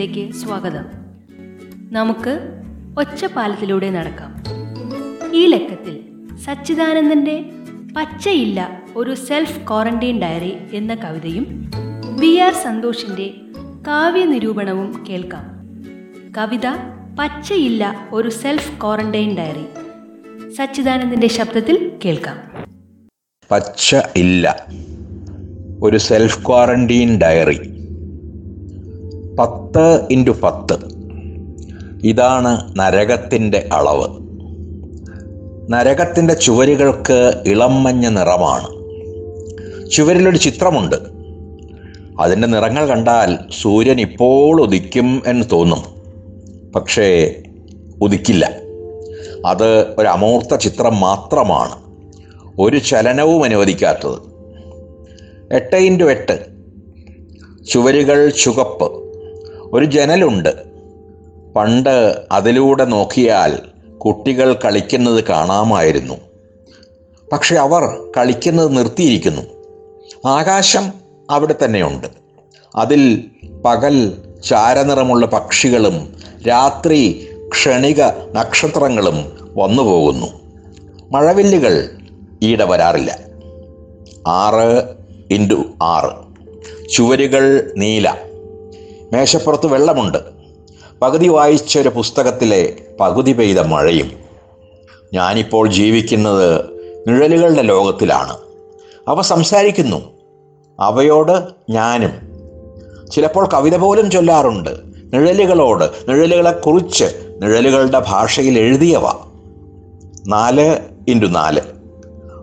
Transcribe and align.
ലക്കത്തിലേക്ക് 0.00 0.34
സ്വാഗതം. 0.34 0.84
നമുക്ക് 1.92 2.40
ഒറ്റപ്പാലത്തിലൂടെ 2.98 3.90
നടക്കാം. 3.90 4.44
ഈ 5.34 5.46
ലക്കത്തിൽ 5.46 6.00
സച്ചിദാനന്ദന്റെ 6.36 7.44
പച്ചയില്ല 7.96 8.82
ഒരു 8.96 9.14
സെൽഫ് 9.14 9.68
ക്വാറന്റൈൻ 9.68 10.20
ഡയറി 10.20 10.76
എന്ന 10.76 10.94
കവിതയും 10.94 11.70
വി 12.20 12.36
ആർ 12.36 12.52
സന്തോഷിന്റെ 12.52 13.30
കാവ്യ 13.86 14.24
നിരൂപണവും 14.24 15.04
കേൾക്കാം. 15.08 15.42
കവിത 16.38 16.66
പച്ചയില്ല 17.18 18.08
ഒരു 18.12 18.28
സെൽഫ് 18.28 18.80
ക്വാറന്റൈൻ 18.80 19.36
ഡയറി. 19.36 19.64
സച്ചിദാനന്ദന്റെ 20.52 21.26
ശബ്ദത്തിൽ 21.26 21.98
കേൾക്കാം. 22.04 22.66
പച്ച 23.50 23.96
ഇല്ല. 24.16 24.66
ഒരു 25.82 25.96
സെൽഫ് 25.96 26.46
ക്വാറന്റീൻ 26.46 27.20
ഡയറി. 27.20 27.79
പത്ത് 29.40 30.00
ഇന്റു 30.10 30.30
പത്ത്. 30.30 30.74
ഇതാണ് 32.04 32.74
നരകത്തിന്റെ 32.76 33.68
അളവ്. 33.72 34.08
നരകത്തിന്റെ 35.72 36.34
ചുവരുകൾക്ക് 36.34 37.42
ഇളം 37.46 37.82
മഞ്ഞ 37.82 38.08
നിറമാണ്. 38.08 38.68
ചുവരിലൊരു 39.90 40.36
ചിത്രമുണ്ട്. 40.36 40.96
അതിന്റെ 42.20 42.48
നിറങ്ങൾ 42.48 42.86
കണ്ടാൽ 42.86 43.38
സൂര്യൻ 43.62 44.00
ഇപ്പോൾ 44.00 44.62
ഉദിക്കും 44.62 45.22
എന്ന് 45.26 45.46
തോന്നും. 45.52 45.84
പക്ഷേ 46.72 47.34
ഉദിക്കില്ല. 48.02 48.52
അത് 49.46 49.80
ഒരു 49.82 50.06
അമൂർത്ത 50.06 50.54
ചിത്രം 50.54 51.00
മാത്രമാണ്. 51.00 51.76
ഒരു 52.58 52.78
ചലനവും 52.78 53.44
അനുവദിക്കാത്തത്. 53.44 54.18
എട്ട് 55.54 55.76
ഇന്റു 55.76 56.04
എട്ട്. 56.04 56.46
ചുവരുകൾ 57.70 58.30
ചുവപ്പ്. 58.30 59.09
ഒരു 59.72 59.84
ജനലുണ്ട്. 59.84 60.70
പണ്ട് 61.56 62.26
അതിലൂടെ 62.32 62.84
നോക്കിയാൽ 62.84 63.58
കുട്ടികൾ 63.98 64.58
കളിക്കുന്നത് 64.64 65.24
കാണാമായിരുന്നു. 65.24 66.14
പക്ഷെ 67.32 67.56
അവർ 67.56 68.12
കളിക്കുന്നത് 68.16 68.76
നിർത്തിയിരിക്കുന്നു. 68.76 69.42
ആകാശം 70.28 70.92
അവിടെ 71.30 71.54
തന്നെയുണ്ട്. 71.64 72.06
അതിൽ 72.76 73.24
പകൽ 73.64 74.18
ചാരനിറമുള്ള 74.44 75.26
പക്ഷികളും 75.26 76.16
രാത്രി 76.48 77.28
ക്ഷണിക 77.52 78.02
നക്ഷത്രങ്ങളും 78.32 79.48
വന്നു 79.56 79.82
പോകുന്നു. 79.82 80.26
മഴവില്ലുകൾ 81.10 81.90
ഈടെ 82.42 82.64
വരാറില്ല. 82.64 83.18
ആറ് 84.26 84.84
ഇന്റു 85.30 85.64
ആറ്. 85.82 86.30
ചുവരുകൾ 86.88 87.72
നീല. 87.76 88.29
മേശപ്പുറത്ത് 89.12 89.66
വെള്ളമുണ്ട്. 89.66 90.18
പകുതി 91.02 91.28
വായിച്ച 91.28 91.78
ഒരു 91.78 91.88
പുസ്തകത്തിലെ 91.88 92.76
പകുതി 93.00 93.32
പെയ്ത 93.32 93.58
മഴയും 93.58 94.10
ഞാനിപ്പോൾ 95.14 95.68
ജീവിക്കുന്നത് 95.68 96.64
നിഴലുകളുടെ 97.08 97.62
ലോകത്തിലാണ്. 97.62 98.36
അവ 99.08 99.20
സംസാരിക്കുന്നു. 99.20 100.02
അവയോട് 100.80 101.48
ഞാനും. 101.70 102.12
ചിലപ്പോൾ 103.10 103.48
കവിത 103.54 103.76
പോലും 103.76 104.10
ചൊല്ലാറുണ്ട്. 104.10 104.70
നിഴലുകളോട് 104.84 106.10
നിഴലുകളെക്കുറിച്ച് 106.10 107.38
നിഴലുകളുടെ 107.42 108.02
ഭാഷയിൽ 108.08 108.58
എഴുതിയവ. 108.58 109.08
നാല് 110.26 110.78
ഇന്റു 111.08 111.26
നാല്. 111.26 111.60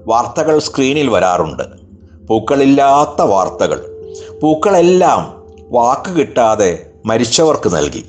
വാർത്തകൾ 0.08 0.60
സ്ക്രീനിൽ 0.60 1.10
വരാറുണ്ട്. 1.10 1.64
പൂക്കളില്ലാത്ത 2.28 3.22
വാർത്തകൾ. 3.22 4.04
പൂക്കളെല്ലാം 4.42 5.37
വാക്ക് 5.72 6.16
കിട്ടാതെ 6.16 6.86
മരിച്ചവർക്ക് 7.06 7.76
നൽകി. 7.76 8.06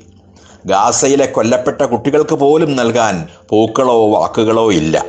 ഗാസയിലെ 0.65 1.25
കൊല്ലപ്പെട്ട 1.25 1.81
കുട്ടികൾക്ക് 1.81 2.35
പോലും 2.35 2.75
നൽകാൻ 2.75 3.27
പൂക്കളോ 3.49 4.09
വാക്കുകളോ 4.09 4.71
ഇല്ല. 4.71 5.05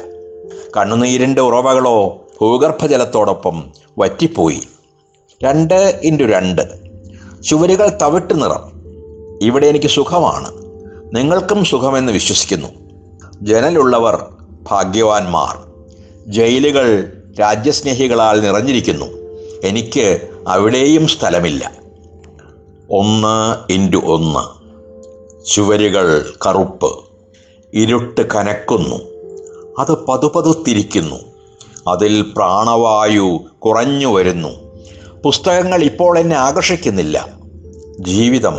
കണ്ണുനീരിന്റെ 0.76 1.40
ഉറവകളോ 1.40 2.26
ഭൂഗർഭജലത്തോടൊപ്പം 2.40 3.64
വറ്റിപ്പോയി. 3.98 4.60
രണ്ട് 5.44 6.00
ഇന്റു 6.02 6.24
രണ്ട്. 6.24 6.62
ചുവരുകൾ 7.42 7.98
തവിട്ട് 8.02 8.42
നിറം. 8.42 8.72
ഇവിടെ 9.42 9.66
എനിക്ക് 9.66 9.86
സുഖമാണ്. 9.86 10.52
നിങ്ങൾക്കും 11.16 11.64
സുഖമെന്ന് 11.64 12.12
വിശ്വസിക്കുന്നു. 12.12 12.68
ജനലുള്ളവർ 13.42 14.26
ഭാഗ്യവാന്മാർ. 14.62 15.58
ജയിലുകൾ 16.26 17.12
രാജ്യസ്നേഹികളാൽ 17.40 18.40
നിറഞ്ഞിരിക്കുന്നു. 18.40 19.06
എനിക്ക് 19.64 20.28
അവിടെയും 20.48 21.08
സ്ഥലമില്ല. 21.08 21.79
ഒന്ന് 22.92 23.72
ഇന്റു 23.72 23.98
ഒന്ന്. 24.04 24.60
ചുവരുകൾ 25.46 26.32
കറുപ്പ്. 26.46 26.98
ഇരുട്ട് 27.74 28.20
കനക്കുന്നു. 28.20 28.96
അത് 29.78 30.04
പതുപതുത്തിരിക്കുന്നു. 30.06 31.16
അതിൽ 31.88 32.22
പ്രാണവായു 32.22 33.40
കുറഞ്ഞു 33.58 34.06
വരുന്നു. 34.06 34.48
പുസ്തകങ്ങൾ 35.24 35.82
ഇപ്പോൾ 35.82 36.18
എന്നെ 36.18 36.36
ആകർഷിക്കുന്നില്ല. 36.36 37.28
ജീവിതം 38.00 38.56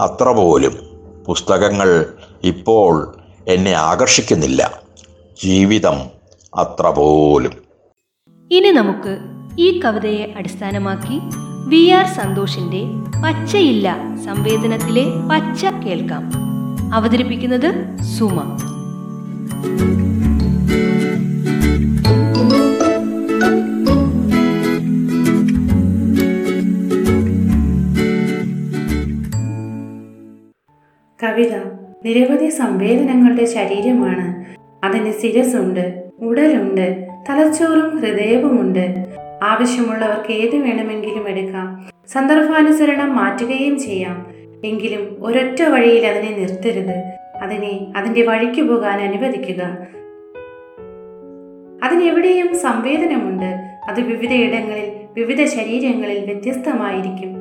അത്ര 0.00 0.32
പോലും 0.32 0.78
പുസ്തകങ്ങൾ 1.26 2.06
ഇപ്പോൾ 2.44 3.14
എന്നെ 3.48 3.72
ആകർഷിക്കുന്നില്ല. 3.72 4.82
ജീവിതം 5.44 6.00
അത്ര 6.56 6.90
പോലും. 6.90 7.52
ഇനി 8.50 8.70
നമുക്ക് 8.70 9.18
ഈ 9.58 9.80
കവിതയെ 9.80 10.34
അടിസ്ഥാനമാക്കി 10.36 11.20
വി 11.68 11.88
ആർ 11.88 12.06
സന്തോഷിന്റെ 12.06 12.82
പച്ചയില്ല 13.22 13.96
സംവേദനത്തിലെ 14.24 15.04
പച്ച 15.30 15.64
കേൾക്കാം. 15.64 16.30
അവതരിപ്പിക്കുന്നത് 16.94 17.98
സുമ. 18.02 18.58
കവിത 31.22 31.54
നിരവധി 32.04 32.48
സംവേദനങ്ങളുടെ 32.48 33.44
ശരീരമാണ്. 33.44 34.44
അതിന് 34.84 35.12
ശിരസുണ്ട് 35.22 36.10
ഉടലുണ്ട് 36.20 37.08
തലച്ചോറും 37.30 38.00
ഹൃദയവുമുണ്ട്. 38.00 39.25
ആവശ്യമുള്ളവർക്ക് 39.42 40.32
ഏത് 40.32 40.56
വേണമെങ്കിലും 40.56 41.28
എടുക്കാം. 41.28 41.86
സന്ദർഭാനുസരണം 42.08 43.16
മാറ്റുകയും 43.16 43.78
ചെയ്യാം. 43.78 44.26
എങ്കിലും 44.64 45.16
ഒരൊറ്റ 45.20 45.62
വഴിയിൽ 45.62 46.06
അതിനെ 46.06 46.36
നിർത്തരുത്. 46.36 47.12
അതിനെ 47.42 47.92
അതിന്റെ 47.96 48.22
വഴിക്ക് 48.22 48.62
പോകാൻ 48.62 49.00
അനുവദിക്കുക. 49.00 49.62
അതിനെവിടെയും 51.82 52.58
സംവേദനമുണ്ട്. 52.58 53.44
അത് 53.88 54.00
വിവിധ 54.00 54.32
ഇടങ്ങളിൽ 54.32 54.92
വിവിധ 55.14 55.44
ശരീരങ്ങളിൽ 55.44 56.24
വ്യത്യസ്തമായിരിക്കും. 56.24 57.36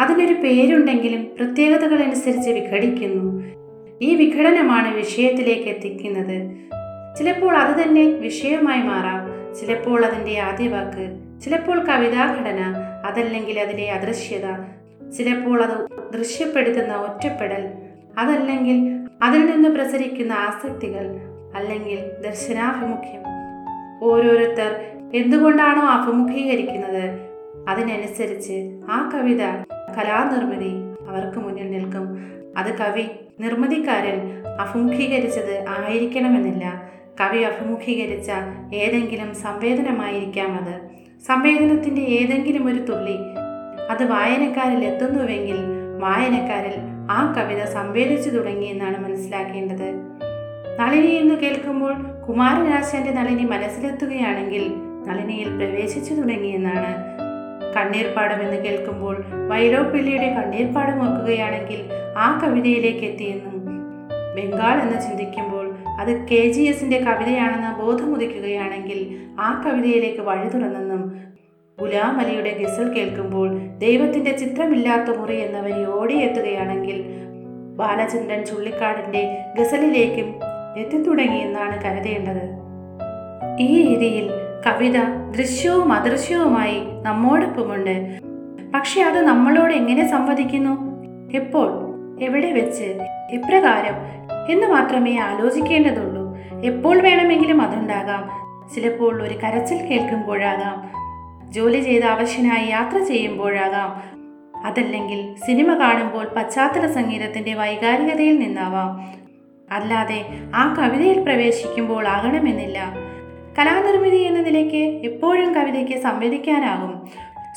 അതിനൊരു 0.00 0.34
പേരുണ്ടെങ്കിലും 0.34 1.28
പ്രത്യേകതകൾ 1.36 2.02
അനുസരിച്ച് 2.02 2.50
വിഘടിക്കുന്നു. 2.50 3.42
ഈ 4.02 4.14
വിഘടനമാണ് 4.14 4.96
വിഷയത്തിലേക്ക് 4.96 5.68
എത്തിക്കുന്നത്. 5.68 6.56
ചിലപ്പോൾ 7.18 7.56
അത് 7.56 7.82
തന്നെ 7.82 8.04
വിഷയമായി 8.04 8.82
മാറാം. 8.82 9.23
ചിലപ്പോൾ 9.60 10.04
അതിന്റെ 10.04 10.38
ആദ്യ 10.38 10.68
വാക്ക് 10.68 11.18
ചിലപ്പോൾ 11.40 11.84
കവിതാഘടന 11.84 12.74
അതല്ലെങ്കിൽ 13.06 13.60
അതിലെ 13.60 13.90
അദൃശ്യത 13.90 14.46
ചിലപ്പോൾ 15.10 15.62
അത് 15.62 15.88
ദൃശ്യപ്പെടുത്തുന്ന 16.18 16.94
ഒറ്റപ്പെടൽ 16.94 17.68
അതല്ലെങ്കിൽ 18.18 19.04
അതിൽ 19.22 19.46
നിന്ന് 19.46 19.68
പ്രസരിക്കുന്ന 19.68 20.32
ആസക്തികൾ 20.32 21.20
അല്ലെങ്കിൽ 21.54 22.22
ദർശനാഭിമുഖ്യം. 22.24 23.22
ഓരോരുത്തർ 24.02 24.80
എന്തുകൊണ്ടാണോ 25.14 25.82
അഭിമുഖീകരിക്കുന്നത്? 25.82 27.10
അതിനനുസരിച്ച് 27.68 28.80
ആ 28.90 29.10
കവിത 29.14 29.40
കലാനിർമ്മിതി 29.98 30.72
അവർക്ക് 31.08 31.38
മുന്നിൽ 31.38 31.70
നിൽക്കും. 31.70 32.18
അത് 32.56 32.78
കവി 32.78 33.06
നിർമ്മിതിക്കാരൻ 33.40 34.42
അഭിമുഖീകരിച്ചത് 34.60 35.64
ആയിരിക്കണമെന്നില്ല. 35.68 36.83
കവി 37.20 37.38
അഭിമുഖീകരിച്ച 37.38 38.30
ഏതെങ്കിലും 38.74 39.34
സംവേദനമായിരിക്കാം 39.34 40.54
അത്. 40.54 40.80
സംവേദനത്തിന്റെ 41.26 42.02
ഏതെങ്കിലും 42.02 42.66
ഒരു 42.66 42.78
തുള്ളി 42.78 43.16
അത് 43.90 44.10
വായനക്കാരിൽ 44.10 44.84
എത്തുന്നുവെങ്കിൽ 44.84 45.56
വായനക്കാരിൽ 45.98 46.74
ആ 47.10 47.32
കവിത 47.32 47.64
സംവേദിച്ചു 47.64 48.30
തുടങ്ങിയെന്നാണ് 48.30 49.04
മനസ്സിലാക്കേണ്ടത്. 49.04 49.94
നളിനി 50.80 51.06
എന്ന് 51.06 51.34
കേൾക്കുമ്പോൾ 51.34 51.94
കുമാരനാശാന്റെ 52.28 53.10
നളിനി 53.10 53.42
മനസ്സിലെത്തുകയാണെങ്കിൽ 53.42 54.74
നളിനിയിൽ 55.08 55.48
പ്രവേശിച്ചു 55.56 56.14
തുടങ്ങിയെന്നാണ് 56.14 57.14
കണ്ണീർപ്പാടം 57.76 58.42
എന്ന് 58.42 58.64
കേൾക്കുമ്പോൾ 58.64 59.24
വൈലോപ്പിള്ളിയുടെ 59.48 60.30
കണ്ണീർപ്പാടം 60.30 61.10
ഓർക്കുകയാണെങ്കിൽ 61.10 61.88
ആ 62.18 62.40
കവിതയിലേക്ക് 62.44 63.04
എത്തിയെന്നും 63.06 63.54
ബംഗാൾ 64.36 64.82
എന്ന് 64.82 65.00
ചിന്തിക്കുമ്പോൾ 65.00 65.73
അത് 65.98 66.26
കെ 66.28 66.50
ജി 66.50 66.62
എസിന്റെ 66.62 66.98
കവിതയാണെന്ന് 66.98 67.82
ബോധമുദിക്കുകയാണെങ്കിൽ 67.82 69.16
ആ 69.40 69.62
കവിതയിലേക്ക് 69.66 70.20
വഴി 70.20 70.48
തുറന്നെന്നും 70.48 71.16
ഗുലാം 71.80 72.18
അലിയുടെ 72.18 72.50
ഗസൽ 72.50 72.92
കേൾക്കുമ്പോൾ 72.92 73.58
ദൈവത്തിന്റെ 73.78 74.36
ചിത്രമില്ലാത്ത 74.36 75.16
മുറി 75.16 75.40
എന്ന 75.40 75.60
വരി 75.60 75.86
ഓടിയെത്തുകയാണെങ്കിൽ 75.86 77.04
ബാലചന്ദ്രൻ 77.76 78.44
ചുള്ളിക്കാടിന്റെ 78.44 79.38
ഗസലിലേക്കും 79.58 80.34
എത്തിത്തുടങ്ങിയെന്നാണ് 80.78 81.82
കരുതേണ്ടത്. 81.82 82.64
ഈ 83.60 83.86
രീതിയിൽ 83.86 84.30
കവിത 84.66 84.98
ദൃശ്യവും 85.38 85.92
അദൃശ്യവുമായി 85.92 86.82
നമ്മോടൊപ്പമുണ്ട്. 87.02 88.18
പക്ഷെ 88.74 89.02
അത് 89.02 89.20
നമ്മളോട് 89.20 89.72
എങ്ങനെ 89.72 90.08
സംവദിക്കുന്നു? 90.08 90.94
എപ്പോൾ? 91.36 91.94
എവിടെ 92.24 92.52
വെച്ച്? 92.52 92.98
എപ്രകാരം 93.30 94.23
എന്ന് 94.50 94.66
മാത്രമേ 94.66 95.18
ആലോചിക്കേണ്ടതുള്ളൂ. 95.18 96.38
എപ്പോൾ 96.64 97.00
വേണമെങ്കിലും 97.00 97.62
അതുണ്ടാകാം. 97.62 98.44
ചിലപ്പോൾ 98.74 99.22
ഒരു 99.22 99.34
കരച്ചിൽ 99.34 99.76
കേൾക്കുമ്പോഴാകാം. 99.76 101.04
ജോലി 101.52 101.80
ചെയ്ത് 101.80 102.04
ആവശ്യനായി 102.04 102.66
യാത്ര 102.66 102.98
ചെയ്യുമ്പോഴാകാം. 102.98 104.14
അതല്ലെങ്കിൽ 104.64 105.34
സിനിമ 105.46 105.78
കാണുമ്പോൾ 105.78 106.26
പശ്ചാത്തല 106.36 106.92
സംഗീതത്തിന്റെ 106.92 107.54
വൈകാരികതയിൽ 107.54 108.38
നിന്നാവാം. 108.38 109.14
അല്ലാതെ 109.70 110.24
ആ 110.54 110.74
കവിതയിൽ 110.78 111.22
പ്രവേശിക്കുമ്പോൾ 111.22 112.08
ആകണമെന്നില്ല. 112.08 112.92
കലാനിർമ്മിതി 113.58 114.16
എന്ന 114.16 114.40
നിലയ്ക്ക് 114.40 115.06
എപ്പോഴും 115.06 115.54
കവിതയ്ക്ക് 115.54 115.98
സംവദിക്കാനാകും. 115.98 117.08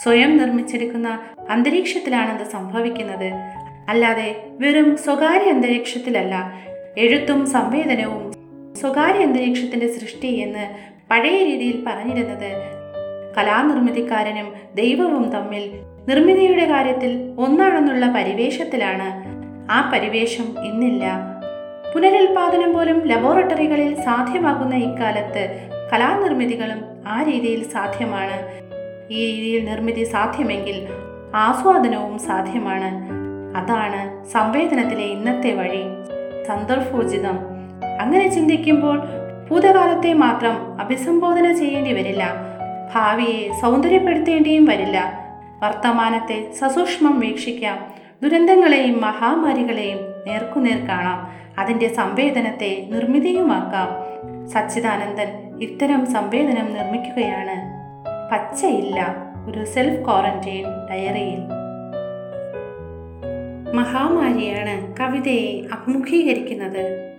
സ്വയം 0.03 0.37
നിർമ്മിച്ചെടുക്കുന്ന 0.37 1.19
അന്തരീക്ഷത്തിലാണത് 1.49 2.47
സംഭവിക്കുന്നത്. 2.47 3.33
അല്ലാതെ 3.89 4.47
വെറും 4.59 4.97
സ്വകാര്യ 4.97 5.51
അന്തരീക്ഷത്തിലല്ല 5.51 6.53
എഴുത്തും 6.97 7.47
സംവേദനവും 7.47 8.33
സ്വകാര്യ 8.75 9.19
അന്തരീക്ഷത്തിന്റെ 9.19 9.87
സൃഷ്ടി 9.87 10.27
എന്ന് 10.27 10.69
പഴയ 11.11 11.43
രീതിയിൽ 11.43 11.83
പറഞ്ഞിരുന്നത്. 11.87 12.51
കലാനിർമ്മിതിക്കാരനും 13.37 14.53
ദൈവവും 14.75 15.29
തമ്മിൽ 15.29 15.71
നിർമ്മിതിയുടെ 16.09 16.65
കാര്യത്തിൽ 16.65 17.35
ഒന്നാണെന്നുള്ള 17.39 18.05
പരിവേഷത്തിലാണ്. 18.07 19.23
ആ 19.71 19.89
പരിവേഷം 19.93 20.65
ഇന്നില്ല. 20.65 21.11
പുനരുൽപാദനം 21.95 22.73
പോലും 22.73 23.07
ലബോറട്ടറികളിൽ 23.07 24.01
സാധ്യമാകുന്ന 24.01 24.75
ഇക്കാലത്ത് 24.75 25.69
കലാനിർമ്മിതികളും 25.93 26.83
ആ 27.07 27.23
രീതിയിൽ 27.23 27.63
സാധ്യമാണ്. 27.63 28.47
ഈ 29.13 29.25
രീതിയിൽ 29.25 29.65
നിർമ്മിതി 29.65 30.03
സാധ്യമെങ്കിൽ 30.03 30.87
ആസ്വാദനവും 31.35 32.19
സാധ്യമാണ്. 32.19 33.09
അതാണ് 33.57 34.25
സംവേദനത്തിലെ 34.25 35.03
ഇന്നത്തെ 35.03 35.55
വഴി. 35.55 36.06
സന്ദർഭോചിതം 36.47 37.39
അങ്ങനെ 38.01 38.27
ചിന്തിക്കുമ്പോൾ 38.27 39.01
ഭൂതകാലത്തെ 39.49 40.13
മാത്രം 40.13 40.81
അഭിസംബോധന 40.81 41.53
ചെയ്യേണ്ടി 41.53 41.93
വരില്ല. 41.93 42.27
ഭാവിയെ 42.95 43.61
സൗന്ദര്യപ്പെടുത്തേണ്ടിയും 43.61 44.65
വരില്ല. 44.65 45.27
വർത്തമാനത്തെ 45.63 46.51
സസൂക്ഷ്മം 46.51 47.19
വീക്ഷിക്കാം. 47.19 47.77
ദുരന്തങ്ങളെയും 48.23 49.01
മഹാമാരികളെയും 49.01 49.97
നേർക്കുനേർ 50.27 50.87
കാണാം. 50.87 51.27
അതിന്റെ 51.59 51.87
സംവേദനത്തെ 51.87 52.87
നിർമ്മിതിയുമാക്കാം. 52.91 53.89
സച്ചിദാനന്ദൻ 54.47 55.59
ഇത്തരം 55.61 56.05
സംവേദനം 56.05 56.73
നിർമ്മിക്കുകയാണ്. 56.73 57.77
പച്ചയില്ല. 58.31 59.15
ഒരു 59.47 59.65
സെൽഫ് 59.65 60.05
ക്വാറന്റൈൻ 60.05 60.65
ഡയറിയിൽ. 60.91 61.56
മഹാമാരിയാണ് 63.73 64.95
കവിതയെ 64.99 65.61
അഭിമുഖീകരിക്കുന്നത്. 65.73 67.13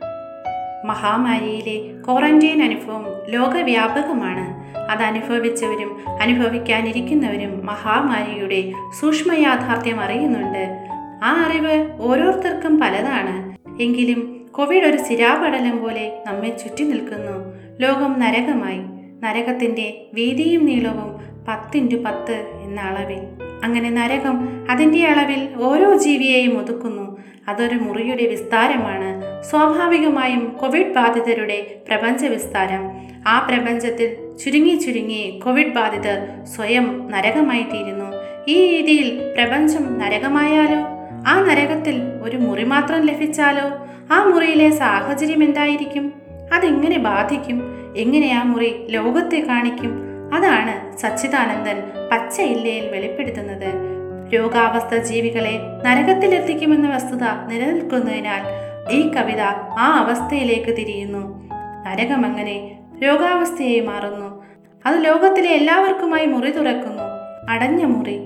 മഹാമാരിയിലെ 0.85 2.03
ക്വാറന്റൈൻ 2.07 2.63
അനുഭവം 2.63 3.07
ലോകവ്യാപകമാണ്. 3.29 4.59
അത് 4.91 5.03
അനുഭവിച്ചവരും 5.03 6.09
അനുഭവിക്കാനിരിക്കുന്നവരും 6.23 7.67
മഹാമാരിയുടെ 7.67 8.73
സൂക്ഷ്മ 9.01 9.33
യാഥാർത്ഥ്യം 9.33 10.01
അറിയുന്നുണ്ട്. 10.01 10.79
ആ 11.25 11.47
അറിവ് 11.47 11.91
ഓരോരുത്തർക്കും 12.01 12.81
പലതാണ്. 12.81 13.59
എങ്കിലും 13.83 14.47
കോവിഡ് 14.51 14.85
ഒരു 14.85 14.97
സിരാപടലം 14.97 15.83
പോലെ 15.83 16.23
നമ്മെ 16.27 16.49
ചുറ്റി 16.49 16.85
നിൽക്കുന്നു. 16.85 17.55
ലോകം 17.81 18.21
നരകമായി. 18.21 18.81
നരകത്തിന്റെ 19.21 20.07
വീതിയും 20.15 20.67
നീളവും 20.67 21.19
പത്തിന്റു 21.49 21.97
പത്ത് 21.97 22.61
എന്ന 22.63 22.81
അളവിൽ. 22.81 23.48
അങ്ങനെ 23.65 23.91
നരകം 23.91 24.67
അതിന്റെ 24.71 25.05
അളവിൽ 25.05 25.49
ഓരോ 25.63 25.97
ജീവിയെയും 25.97 26.59
ഒതുക്കുന്നു. 26.59 27.19
അതൊരു 27.49 27.75
മുറിയുടെ 27.75 28.27
വിസ്താരമാണ്. 28.27 29.43
സ്വാഭാവികമായും 29.45 30.57
കോവിഡ് 30.61 30.95
ബാധിതരുടെ 30.95 31.77
പ്രപഞ്ച 31.89 32.25
വിസ്താരം. 32.25 33.09
ആ 33.27 33.39
പ്രപഞ്ചത്തിൽ 33.39 34.37
ചുരുങ്ങി 34.45 34.75
ചുരുങ്ങി 34.75 35.41
കോവിഡ് 35.45 35.75
ബാധിതർ 35.75 36.45
സ്വയം 36.45 37.09
നരകമായി 37.11 37.63
തീരുന്നു 37.63 38.05
ഈ 38.49 38.77
രീതിയിൽ 38.77 39.35
പ്രപഞ്ചം 39.35 39.99
നരകമായാലോ? 39.99 40.79
ആ 41.27 41.45
നരകത്തിൽ 41.49 42.03
ഒരു 42.23 42.37
മുറി 42.37 42.65
മാത്രം 42.65 43.01
ലഭിച്ചാലോ? 43.01 43.87
ആ 44.11 44.25
മുറിയിലെ 44.25 44.71
സാഹചര്യം 44.71 45.45
എന്തായിരിക്കും? 45.45 46.13
അതെങ്ങനെ 46.53 46.99
ബാധിക്കും? 46.99 47.63
എങ്ങനെ 47.97 48.31
ആ 48.31 48.43
മുറി 48.43 48.87
ലോകത്തെ 48.91 49.45
കാണിക്കും? 49.49 50.08
അതാണ് 50.35 50.97
സച്ചിദാനന്ദൻ 50.97 51.83
പച്ചയില്ലയിൽ 52.13 52.89
വെളിപ്പെടുത്തുന്നത്. 52.89 53.99
രോഗാവസ്ഥ 54.35 54.97
ജീവികളെ 54.97 55.59
നരകത്തിലെത്തിക്കുമെന്ന 55.85 56.95
വസ്തുത 56.95 57.23
നിലനിൽക്കുന്നതിനാൽ 57.47 58.69
ഈ 58.91 59.13
കവിത 59.13 59.41
ആ 59.79 60.07
അവസ്ഥയിലേക്ക് 60.07 60.77
തിരിയുന്നു. 60.77 61.51
നരകം 61.87 62.25
അങ്ങനെ 62.25 62.79
രോഗാവസ്ഥയായി 63.03 63.81
മാറുന്നു. 63.81 64.45
അത് 64.87 65.05
ലോകത്തിലെ 65.05 65.51
എല്ലാവർക്കുമായി 65.51 66.27
മുറി 66.27 66.51
തുറക്കുന്നു. 66.51 67.03
അടഞ്ഞ 67.49 67.85
മുറി. 67.85 68.21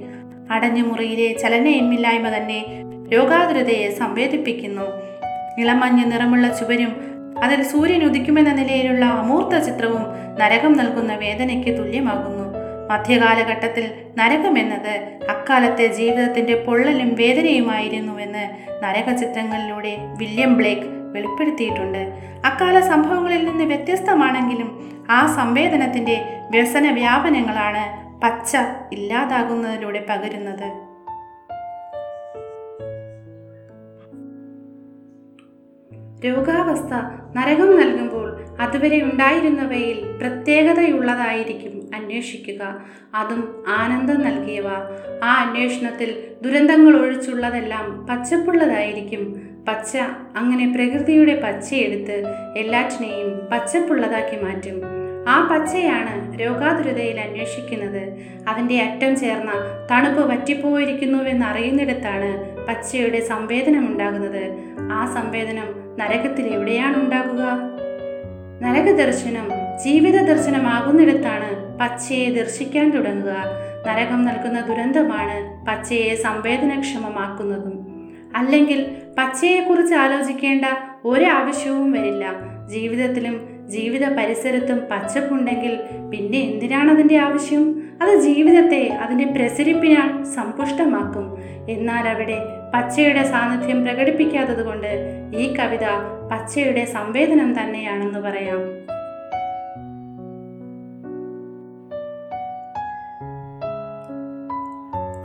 അടഞ്ഞ 0.51 0.83
മുറിയിലെ 0.83 1.39
ചലനയിന്മില്ലായ്മ 1.39 2.37
തന്നെ 2.37 2.65
രോഗാതുരതയെ 3.13 3.91
സംവേദിപ്പിക്കുന്നു. 3.91 4.83
ഇളമഞ്ഞ 5.61 6.05
നിറമുള്ള 6.05 6.49
ചുവരും 6.49 7.12
അതിൽ 7.39 7.63
സൂര്യൻ 7.63 8.05
ഉദിക്കുമെന്ന 8.05 8.53
നിലയിലുള്ള 8.53 9.05
അമൂർത്ത 9.05 9.59
ചിത്രവും 9.59 10.03
നരകം 10.41 10.73
നൽകുന്ന 10.73 11.15
വേദനയ്ക്ക് 11.15 11.79
തുല്യമാകുന്നു. 11.79 12.43
മധ്യകാലഘട്ടത്തിൽ 12.91 13.91
നരകമെന്നത് 14.19 15.19
അക്കാലത്തെ 15.31 15.87
ജീവിതത്തിന്റെ 15.87 16.55
പൊള്ളലും 16.55 17.15
വേദനയുമായിരുന്നുവെന്ന് 17.15 18.51
നരകചിത്രങ്ങളിലൂടെ 18.85 19.97
വില്യം 20.19 20.57
ബ്ലേക്ക് 20.57 20.87
വെളിപ്പെടുത്തിയിട്ടുണ്ട്. 21.13 22.13
അക്കാല 22.45 22.81
സംഭവങ്ങളിൽ 22.81 23.45
നിന്ന് 23.45 23.65
വ്യത്യസ്തമാണെങ്കിലും 23.65 24.93
ആ 25.11 25.27
സംവേദനത്തിന്റെ 25.27 26.41
വ്യസന 26.51 26.91
വ്യാപനങ്ങളാണ് 26.91 28.03
പച്ച 28.21 28.57
ഇല്ലാതാകുന്നതിലൂടെ 28.93 30.07
പകരുന്നത്. 30.11 30.92
രോഗാവസ്ഥ 36.25 36.95
നരകം 37.39 37.81
നൽകുമ്പോൾ 37.81 38.45
അതുവരെ 38.61 39.03
ഉണ്ടായിരുന്നവയിൽ 39.03 40.03
പ്രത്യേകതയുള്ളതായിരിക്കും 40.21 41.91
അന്വേഷിക്കുക. 41.95 42.85
അതും 43.15 43.65
ആനന്ദം 43.69 44.21
നൽകിയവ. 44.21 44.65
ആ 45.25 45.45
അന്വേഷണത്തിൽ 45.45 46.25
ദുരന്തങ്ങൾ 46.43 46.97
ഒഴിച്ചുള്ളതെല്ലാം 46.97 48.07
പച്ചപ്പുള്ളതായിരിക്കും. 48.07 49.53
പച്ച 49.69 49.97
അങ്ങനെ 50.37 50.73
പ്രകൃതിയുടെ 50.75 51.41
പച്ചയെടുത്ത് 51.45 52.25
എല്ലാറ്റിനെയും 52.57 53.39
പച്ചപ്പുള്ളതാക്കി 53.53 54.45
മാറ്റും. 54.45 54.83
ആ 55.29 55.49
പച്ചയാണ് 55.49 56.41
രോഗാതുരതയിൽ 56.41 57.21
അന്വേഷിക്കുന്നത്. 57.21 58.19
അതിന്റെ 58.49 58.83
അറ്റം 58.83 59.17
ചേർന്ന 59.17 59.53
തണുപ്പ് 59.91 60.31
പറ്റിപ്പോയിരിക്കുന്നുവെന്ന് 60.31 61.47
അറിയുന്നിടത്താണ് 61.47 62.53
പച്ചയുടെ 62.67 63.21
സംവേദനം 63.21 63.87
ഉണ്ടാകുന്നത് 63.87 64.53
ആ 64.93 65.15
സംവേദനം 65.15 65.82
നരകത്തിൽ 65.99 66.47
എവിടെയാണ് 66.47 66.97
ഉണ്ടാകുക? 66.97 67.41
നരക 68.63 68.97
ദർശനം 68.97 69.51
ജീവിത 69.85 70.23
ദർശനമാകുന്നിടത്താണ് 70.23 71.79
പച്ചയെ 71.79 72.31
ദർശിക്കാൻ 72.31 72.91
തുടങ്ങുക. 72.91 73.35
നരകം 73.89 74.25
നൽകുന്ന 74.25 74.61
ദുരന്തമാണ് 74.61 75.67
പച്ചയെ 75.67 76.15
സംവേദനക്ഷമമാക്കുന്നതും. 76.15 77.87
അല്ലെങ്കിൽ 78.37 78.97
പച്ചയെക്കുറിച്ച് 79.19 79.95
ആലോചിക്കേണ്ട 79.95 80.65
ഒരാവശ്യവും 81.05 81.93
വരില്ല. 81.93 82.27
ജീവിതത്തിലും 82.69 83.67
ജീവിത 83.69 84.09
പരിസരത്തും 84.09 84.79
പച്ചപ്പുണ്ടെങ്കിൽ 84.91 85.79
പിന്നെ 86.13 86.39
എന്തിനാണ് 86.39 86.91
അതിന്റെ 86.91 87.17
ആവശ്യം? 87.17 87.92
അത് 88.03 88.19
ജീവിതത്തെ 88.19 88.89
അതിന്റെ 88.89 89.25
പ്രസരിപ്പിനാൽ 89.25 90.25
സമ്പുഷ്ടമാക്കും. 90.25 91.39
എന്നാൽ 91.71 92.09
അവിടെ 92.09 92.39
പച്ചയുടെ 92.75 93.23
സാന്നിധ്യം 93.23 93.85
പ്രകടിപ്പിക്കാത്തതുകൊണ്ട് 93.85 95.05
ഈ 95.35 95.55
കവിത 95.57 95.85
പച്ചയുടെ 96.33 96.85
സംവേദനം 96.85 97.61
തന്നെയാണെന്ന് 97.61 98.19
പറയാം. 98.19 98.61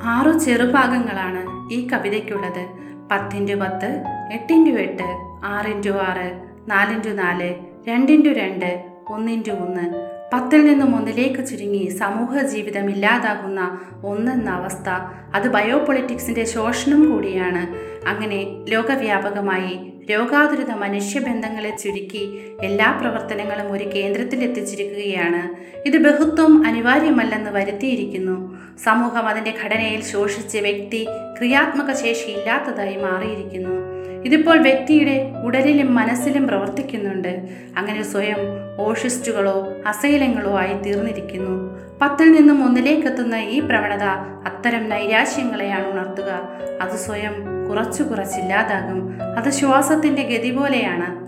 ആറു 0.03 0.39
ചെറുഭാഗങ്ങളാണ് 0.39 1.74
ഈ 1.74 1.88
കവിതയ്ക്കുള്ളത്. 1.88 2.67
പത്തിന്റു 3.12 3.53
പത്ത് 3.53 4.03
എട്ടിന്റു 4.34 4.72
എട്ട് 4.72 5.03
ആറിന്റു 5.46 5.89
ആറ് 5.89 6.43
നാലിന്റു 6.67 7.10
നാല് 7.10 7.55
രണ്ടിന്റു 7.88 8.29
രണ്ട് 8.29 8.86
ഒന്നിന്റു 9.10 9.51
ഒന്ന്. 9.51 10.16
പത്തിൽ 10.34 10.65
നിന്നും 10.65 10.96
ഒന്നിലേക്ക് 10.96 11.46
ചുരുങ്ങി 11.46 11.89
സമൂഹ 11.89 12.41
ജീവിതം 12.41 12.89
ഇല്ലാതാകുന്ന 12.89 13.79
ഒന്നെന്ന 14.03 14.50
അവസ്ഥ 14.50 14.89
അത് 15.36 15.50
ബയോപൊളിറ്റിക്സിന്റെ 15.50 16.46
ശോഷണം 16.46 17.12
കൂടിയാണ്. 17.12 17.75
അങ്ങനെ 18.07 18.46
ലോകവ്യാപകമായി 18.69 19.93
രോഗാതുരിത 20.12 20.72
മനുഷ്യബന്ധങ്ങളെ 20.72 21.77
ചുരുക്കി 21.84 22.55
എല്ലാ 22.63 22.91
പ്രവർത്തനങ്ങളും 22.91 23.72
ഒരു 23.72 23.96
കേന്ദ്രത്തിൽ 23.96 24.43
എത്തിച്ചിരിക്കുകയാണ് 24.43 25.55
ഇത് 25.88 25.98
ബഹുത്വം 25.98 26.67
അനിവാര്യമല്ലെന്ന് 26.67 27.50
വരുത്തിയിരിക്കുന്നു. 27.50 28.57
സമൂഹം 28.84 29.27
അതിന്റെ 29.27 29.53
ഘടനയിൽ 29.63 30.01
ശോഷിച്ച് 30.03 30.57
വ്യക്തി 30.57 31.07
ക്രിയാത്മക 31.38 31.93
ശേഷി 31.93 32.31
ഇല്ലാത്തതായി 32.31 32.96
മാറിയിരിക്കുന്നു. 32.96 33.97
ഇതിപ്പോൾ 34.27 34.57
വ്യക്തിയുടെ 34.57 35.34
ഉടലിലും 35.43 35.96
മനസ്സിലും 35.96 36.48
പ്രവർത്തിക്കുന്നുണ്ട്. 36.48 37.48
അങ്ങനെ 37.77 38.03
സ്വയം 38.03 38.38
ഓഷിസ്റ്റുകളോ 38.79 39.75
അസൈലങ്ങളോ 39.88 40.57
ആയി 40.57 40.74
തീർന്നിരിക്കുന്നു. 40.84 41.79
പത്തിൽ 42.01 42.31
നിന്നും 42.31 42.65
ഒന്നിലേക്കെത്തുന്ന 42.65 43.36
ഈ 43.36 43.60
പ്രവണത 43.60 44.03
അത്തരം 44.48 44.89
നൈരാശ്യങ്ങളെയാണ് 44.89 45.93
ഉണർത്തുക. 45.93 46.50
അത് 46.81 46.98
സ്വയം 46.98 47.36
കുറച്ചു 47.69 48.03
കുറച്ചില്ലാതാകും 48.03 49.22
അത് 49.38 49.50
ശ്വാസത്തിന്റെ 49.50 50.22
ഗതി 50.22 50.51
പോലെയാണ് 50.51 51.26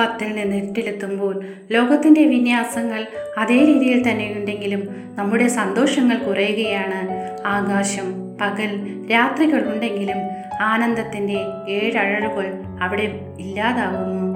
പത്തിൽ 0.00 0.34
നിന്ന് 0.34 0.56
എട്ടിലെത്തുമ്പോൾ 0.56 1.44
ലോകത്തിന്റെ 1.72 2.24
വിന്യാസങ്ങൾ 2.24 3.06
അതേ 3.38 3.64
രീതിയിൽ 3.64 4.10
തന്നെയുണ്ടെങ്കിലും 4.10 4.88
നമ്മുടെ 5.16 5.46
സന്തോഷങ്ങൾ 5.46 6.16
കുറയുകയാണ്. 6.16 7.08
ആകാശം 7.46 8.36
പകൽ 8.40 8.96
രാത്രികൾ 9.12 9.74
ഉണ്ടെങ്കിലും 9.74 10.16
ആനന്ദത്തിന്റെ 10.62 11.46
ഏഴഴകുകൾ 11.68 12.52
അവിടെ 12.80 13.20
ഇല്ലാതാകുന്നു 13.38 14.26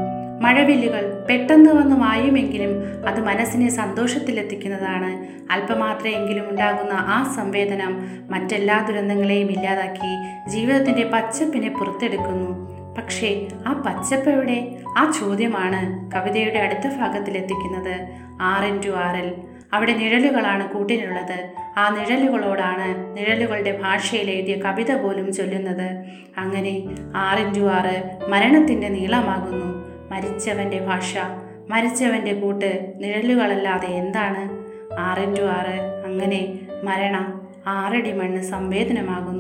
മഴവില്ലുകൾ 0.40 1.26
പെട്ടെന്ന് 1.30 1.70
വന്ന് 1.72 1.96
വായുമെങ്കിലും 1.96 2.72
അത് 3.08 3.20
മനസ്സിനെ 3.20 3.68
സന്തോഷത്തിലെത്തിക്കുന്നതാണ്. 3.70 5.10
അല്പമാത്രയെങ്കിലും 5.52 6.50
ഉണ്ടാകുന്ന 6.50 6.92
ആ 6.92 7.32
സംവേദനം 7.36 8.08
മറ്റെല്ലാ 8.30 8.86
ദുരന്തങ്ങളെയും 8.88 9.50
ഇല്ലാതാക്കി 9.50 10.10
ജീവിതത്തിന്റെ 10.50 11.04
പച്ചപ്പിനെ 11.04 11.68
പുറത്തെടുക്കുന്നു. 11.68 12.69
പക്ഷേ 13.00 13.46
ആ 13.66 13.72
പച്ചപ്പയുടെ 13.72 14.76
ആ 14.98 15.12
ചോദ്യമാണ് 15.20 16.10
കവിതയുടെ 16.12 16.58
അടുത്ത 16.58 16.94
ഭാഗത്തിലെത്തിക്കുന്നത് 16.96 17.94
ആർ 18.40 18.64
ആർ 18.90 19.16
എൽ 19.16 19.34
അവിടെ 19.72 19.92
നിഴലുകളാണ് 19.92 20.68
കൂട്ടിനുള്ളത്. 20.68 21.50
ആ 21.78 21.96
നിഴലുകളോടാണ് 21.98 23.16
നിഴലുകളുടെ 23.16 23.80
ഭാഷയിൽ 23.82 24.30
എഴുതിയ 24.30 24.56
കവിത 24.56 25.02
പോലും 25.02 25.32
ചൊല്ലുന്നത്. 25.32 26.04
അങ്ങനെ 26.38 26.82
ആർ 27.16 27.38
ഇന്റു 27.38 27.60
ആറ് 27.60 28.26
മരണത്തിന്റെ 28.28 28.88
നീളമാകുന്നു. 28.88 29.68
മരിച്ചവന്റെ 30.10 30.78
ഭാഷ 30.78 31.16
മരിച്ചവന്റെ 31.68 32.32
കൂട്ട് 32.32 32.94
നിഴലുകളല്ലാതെ 32.96 33.88
എന്താണ്? 33.88 34.42
ആർ 35.00 35.20
ഇന്റു 35.20 35.42
ആറ് 35.42 36.04
അങ്ങനെ 36.06 36.58
മരണം 36.84 37.40
ആറടി 37.66 38.12
മണ്ണ് 38.12 38.42
സംവേദനമാകുന്നു. 38.42 39.39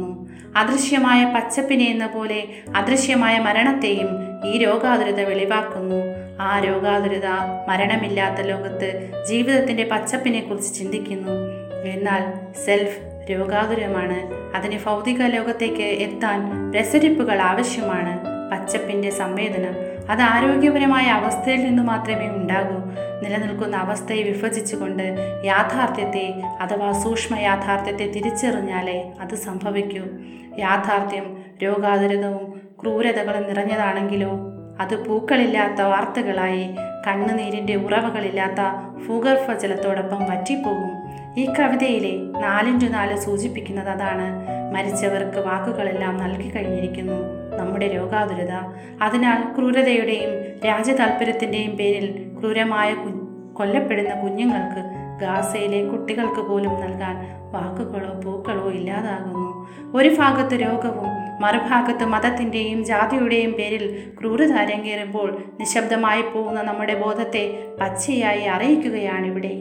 അദൃശ്യമായ 0.56 1.32
പച്ചപ്പിനെ 1.34 1.84
എന്ന 1.84 2.06
പോലെ 2.06 2.44
അദൃശ്യമായ 2.76 3.38
മരണത്തെയും 3.38 4.08
ഈ 4.44 4.58
രോഗാതുരത 4.58 5.20
വെളിവാക്കുന്നു. 5.20 6.04
ആ 6.40 6.58
രോഗാതുരത 6.58 7.26
മരണമില്ലാത്ത 7.68 8.40
ലോകത്ത് 8.40 9.10
ജീവിതത്തിന്റെ 9.28 9.88
പച്ചപ്പിനെ 9.92 10.40
കുറിച്ച് 10.40 10.74
ചിന്തിക്കുന്നു. 10.74 11.32
എന്നാൽ 11.84 12.54
സെൽഫ് 12.64 13.30
രോഗാതുരമാണ്. 13.30 14.30
അതിന് 14.56 14.78
ഭൗതിക 14.86 15.22
ലോകത്തേക്ക് 15.22 15.82
എത്താൻ 15.82 16.72
രസരിപ്പുകൾ 16.72 17.42
ആവശ്യമാണ്. 17.42 18.20
പച്ചപ്പിന്റെ 18.52 19.10
സംവേദനം 19.10 19.89
അത് 20.08 20.20
ആരോഗ്യപരമായ 20.20 21.04
അവസ്ഥയിൽ 21.04 21.64
നിന്ന് 21.64 21.82
മാത്രമേ 21.82 22.28
ഉണ്ടാകൂ. 22.28 22.90
നിലനിൽക്കുന്ന 23.22 23.76
അവസ്ഥയെ 23.76 24.22
വിഭജിച്ചുകൊണ്ട് 24.22 25.18
യാഥാർത്ഥ്യത്തെ 25.44 26.42
അഥവാ 26.60 26.92
സൂക്ഷ്മ 26.92 27.38
യാഥാർത്ഥ്യത്തെ 27.38 28.12
തിരിച്ചറിഞ്ഞാലേ 28.12 29.12
അത് 29.20 29.34
സംഭവിക്കൂ. 29.34 30.04
യാഥാർത്ഥ്യം 30.58 31.38
രോഗാതുരതവും 31.62 32.60
ക്രൂരതകളും 32.82 33.42
നിറഞ്ഞതാണെങ്കിലോ 33.42 34.30
അത് 34.80 35.08
പൂക്കളില്ലാത്ത 35.08 35.80
വാർത്തകളായി 35.80 36.70
കണ്ണുനീരിന്റെ 37.06 37.74
ഉറവകളില്ലാത്ത 37.74 38.60
ഭൂഗർഭ 39.08 39.52
ജലത്തോടൊപ്പം 39.52 40.30
വറ്റിപ്പോകും. 40.30 40.90
ഈ 41.38 41.52
കവിതയിലെ 41.58 42.40
നാലിഞ്ചു 42.40 42.86
നാല് 42.86 43.16
സൂചിപ്പിക്കുന്നത് 43.16 43.88
അതാണ്. 43.88 44.46
മരിച്ചവർക്ക് 44.74 45.48
വാക്കുകളെല്ലാം 45.48 46.16
നൽകി 46.16 46.48
കഴിഞ്ഞിരിക്കുന്നു. 46.48 47.39
നമ്മുടെ 47.60 47.88
രോഗാതുരത. 47.94 48.52
അതിനാൽ 49.02 49.54
ക്രൂരതയുടെയും 49.56 50.30
രാജ്യതാൽപര്യത്തിന്റെയും 50.66 51.76
പേരിൽ 51.76 52.32
ക്രൂരമായ 52.40 52.94
കൊല്ലപ്പെടുന്ന 53.52 54.14
കുഞ്ഞുങ്ങൾക്ക് 54.20 54.82
ഗാസയിലെ 55.20 55.88
കുട്ടികൾക്ക് 55.88 56.40
പോലും 56.48 56.80
നൽകാൻ 56.80 57.16
വാക്കുകളോ 57.52 58.20
പൂക്കളോ 58.20 58.70
ഇല്ലാതാകുന്നു. 58.70 59.50
ഒരു 59.96 60.08
ഭാഗത്ത് 60.08 60.54
രോഗവും 60.62 61.10
മറുഭാഗത്ത് 61.40 62.04
മതത്തിന്റെയും 62.04 62.84
ജാതിയുടെയും 62.84 63.52
പേരിൽ 63.52 64.12
ക്രൂരത 64.20 64.52
അരങ്ങേറുമ്പോൾ 64.52 65.38
നിശബ്ദമായി 65.60 66.22
പോകുന്ന 66.22 66.62
നമ്മുടെ 66.62 66.94
ബോധത്തെ 67.00 67.58
പച്ചയായി 67.80 68.42
അറിയിക്കുകയാണിവിടെ 68.44 69.52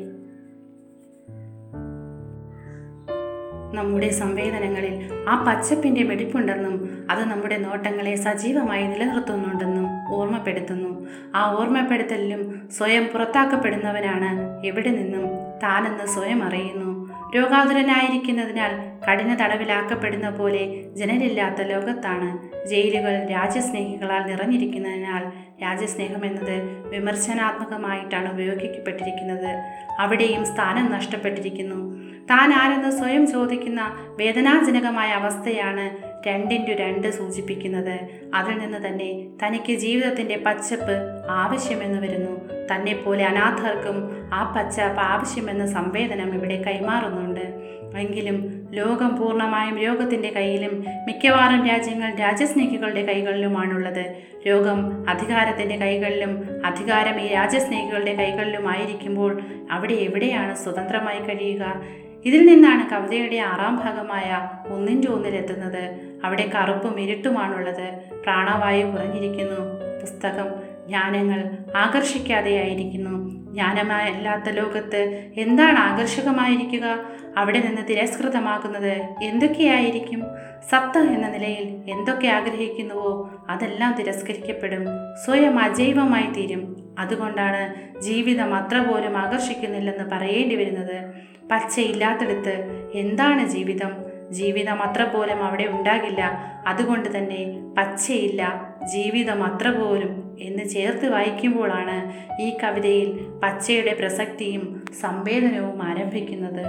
നമ്മുടെ 3.74 4.10
സംവേദനങ്ങളിൽ 4.10 5.26
ആ 5.30 5.44
പച്ചപ്പിന്റെ 5.44 6.04
വെടിപ്പുണ്ടെന്നും 6.04 7.08
അത് 7.12 7.26
നമ്മുടെ 7.26 7.58
നോട്ടങ്ങളെ 7.58 8.16
സജീവമായി 8.16 8.84
നിലനിർത്തുന്നുണ്ടെന്നും 8.84 10.14
ഓർമ്മപ്പെടുത്തുന്നു. 10.14 11.08
ആ 11.36 11.52
ഓർമ്മപ്പെടുത്തലിലും 11.52 12.70
സ്വയം 12.78 13.06
പുറത്താക്കപ്പെടുന്നവനാണ് 13.06 14.64
എവിടെ 14.66 14.90
നിന്നും 14.90 15.28
താനെന്ന് 15.64 16.06
സ്വയം 16.06 16.44
അറിയുന്നു. 16.44 17.10
രോഗാതുരനായിരിക്കുന്നതിനാൽ 17.36 18.72
കഠിന 19.10 19.34
തടവിലാക്കപ്പെടുന്ന 19.34 20.30
പോലെ 20.30 20.84
ജനലില്ലാത്ത 20.98 21.62
ലോകത്താണ് 21.62 22.50
ജയിലുകൾ 22.68 23.28
രാജ്യസ്നേഹികളാൽ 23.32 24.26
നിറഞ്ഞിരിക്കുന്നതിനാൽ 24.26 25.24
രാജ്യസ്നേഹം 25.64 26.26
എന്നത് 26.26 26.62
വിമർശനാത്മകമായിട്ടാണ് 26.90 28.34
ഉപയോഗിക്കപ്പെട്ടിരിക്കുന്നത്. 28.34 29.62
അവിടെയും 30.00 30.46
സ്ഥാനം 30.46 30.92
നഷ്ടപ്പെട്ടിരിക്കുന്നു. 30.92 31.99
താൻ 32.30 32.54
ആരെന്ന് 32.54 32.90
സ്വയം 32.90 33.28
ചോദിക്കുന്ന 33.28 33.82
വേദനാജനകമായ 34.20 35.12
അവസ്ഥയാണ് 35.12 36.10
രണ്ടിന്റെ 36.28 36.74
രണ്ട് 36.76 37.12
സൂചിപ്പിക്കുന്നത്. 37.12 38.00
അതിൽ 38.36 38.58
നിന്ന് 38.58 38.88
തന്നെ 38.88 39.28
തനിക്ക് 39.44 39.74
ജീവിതത്തിന്റെ 39.74 40.38
പച്ചപ്പ് 40.46 40.96
ആവശ്യമെന്ന് 41.30 42.00
വരുന്നു. 42.00 42.50
തന്നെപ്പോലെ 42.74 43.26
അനാഥർക്കും 43.26 44.30
ആ 44.34 44.54
പച്ചപ്പ് 44.58 45.02
ആവശ്യമെന്ന 45.02 45.66
സംവേദനം 45.66 46.34
ഇവിടെ 46.34 46.62
കൈമാറുന്നുണ്ട്. 46.62 47.70
എങ്കിലും 47.98 48.68
ലോകം 48.72 49.18
പൂർണമായും 49.18 49.80
രോഗത്തിന്റെ 49.80 50.30
കയ്യിലും 50.30 50.86
മിക്കവാറും 51.06 51.68
രാജ്യങ്ങൾ 51.68 52.16
രാജ്യസ്നേഹികളുടെ 52.16 53.06
കൈകളിലുമാണുള്ളത്. 53.06 54.16
രോഗം 54.48 55.10
അധികാരത്തിന്റെ 55.10 55.76
കൈകളിലും 55.76 56.66
അധികാരം 56.66 57.22
ഈ 57.22 57.28
രാജ്യസ്നേഹികളുടെ 57.28 58.14
കൈകളിലുമായിരിക്കുമ്പോൾ 58.14 59.42
അവിടെ 59.72 59.94
എവിടെയാണ് 59.94 60.56
സ്വതന്ത്രമായി 60.56 61.20
കഴിയുക? 61.20 61.82
ഇതിൽ 62.26 62.46
നിന്നാണ് 62.46 62.90
കവിതയുടെ 62.90 63.36
ആറാം 63.36 63.76
ഭാഗമായ 63.76 64.50
ഒന്നിന്റെ 64.68 65.08
ഒന്നിലെത്തുന്നത് 65.08 66.00
അവിടെ 66.24 66.52
കറുപ്പും 66.56 67.00
ഇരുട്ടുമാണുള്ളത്. 67.00 68.00
പ്രാണവായു 68.24 68.86
കുറഞ്ഞിരിക്കുന്നു. 68.86 69.62
പുസ്തകം 70.02 70.48
ജ്ഞാനങ്ങൾ 70.88 71.58
ആകർഷിക്കാതെയായിരിക്കുന്നു. 71.78 73.30
ജ്ഞാനമല്ലാത്ത 73.54 74.50
ലോകത്ത് 74.50 75.32
എന്താണ് 75.38 75.80
ആകർഷകമായിരിക്കുക? 75.80 77.00
അവിടെ 77.38 77.60
നിന്ന് 77.60 77.82
തിരസ്കൃതമാക്കുന്നത് 77.90 79.24
എന്തൊക്കെയായിരിക്കും? 79.24 80.24
സത്ത 80.70 80.98
എന്ന 80.98 81.28
നിലയിൽ 81.28 81.92
എന്തൊക്കെ 81.92 82.28
ആഗ്രഹിക്കുന്നുവോ 82.28 83.30
അതെല്ലാം 83.50 83.96
തിരസ്കരിക്കപ്പെടും. 84.00 84.86
സ്വയം 85.26 85.60
അജൈവമായി 85.60 86.34
തീരും. 86.34 86.96
അതുകൊണ്ടാണ് 87.00 88.00
ജീവിതം 88.02 88.56
അത്ര 88.56 88.78
പോലും 88.78 89.18
ആകർഷിക്കുന്നില്ലെന്ന് 89.18 90.04
പറയേണ്ടി 90.04 90.56
വരുന്നത്. 90.56 91.14
പച്ചയില്ലാത്തടുത്ത് 91.52 92.68
എന്താണ് 92.94 93.50
ജീവിതം? 93.50 94.10
ജീവിതം 94.32 94.84
അത്ര 94.84 95.04
പോലും 95.04 95.44
അവിടെ 95.44 95.64
ഉണ്ടാകില്ല. 95.64 96.24
അതുകൊണ്ട് 96.68 97.18
തന്നെ 97.18 97.74
പച്ചയില്ല 97.78 98.70
ജീവിതം 98.84 99.44
അത്ര 99.44 99.70
പോലും 99.70 100.38
എന്ന് 100.40 100.66
ചേർത്ത് 100.66 101.10
വായിക്കുമ്പോഴാണ് 101.10 102.14
ഈ 102.42 102.58
കവിതയിൽ 102.64 103.20
പച്ചയുടെ 103.44 103.94
പ്രസക്തിയും 103.94 104.86
സംവേദനവും 105.02 105.84
ആരംഭിക്കുന്നത്. 105.84 106.66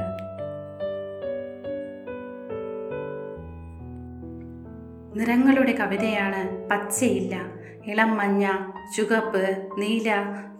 നിറങ്ങളുടെ 5.16 5.72
കവിതയാണ് 5.72 6.68
പച്ചയില്ല. 6.68 7.42
ഇളം 7.86 8.16
മഞ്ഞ 8.16 8.48
ചുകപ്പ് 8.96 9.68
നീല 9.78 10.14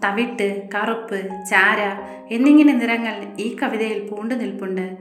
തവിട്ട് 0.04 0.68
കറുപ്പ് 0.74 1.44
ചാര 1.50 1.80
എന്നിങ്ങനെ 2.34 2.72
നിറങ്ങൾ 2.72 3.36
ഈ 3.40 3.56
കവിതയിൽ 3.62 4.08
പൂണ്ടു 4.08 4.34
നിൽപ്പുണ്ട്. 4.34 4.96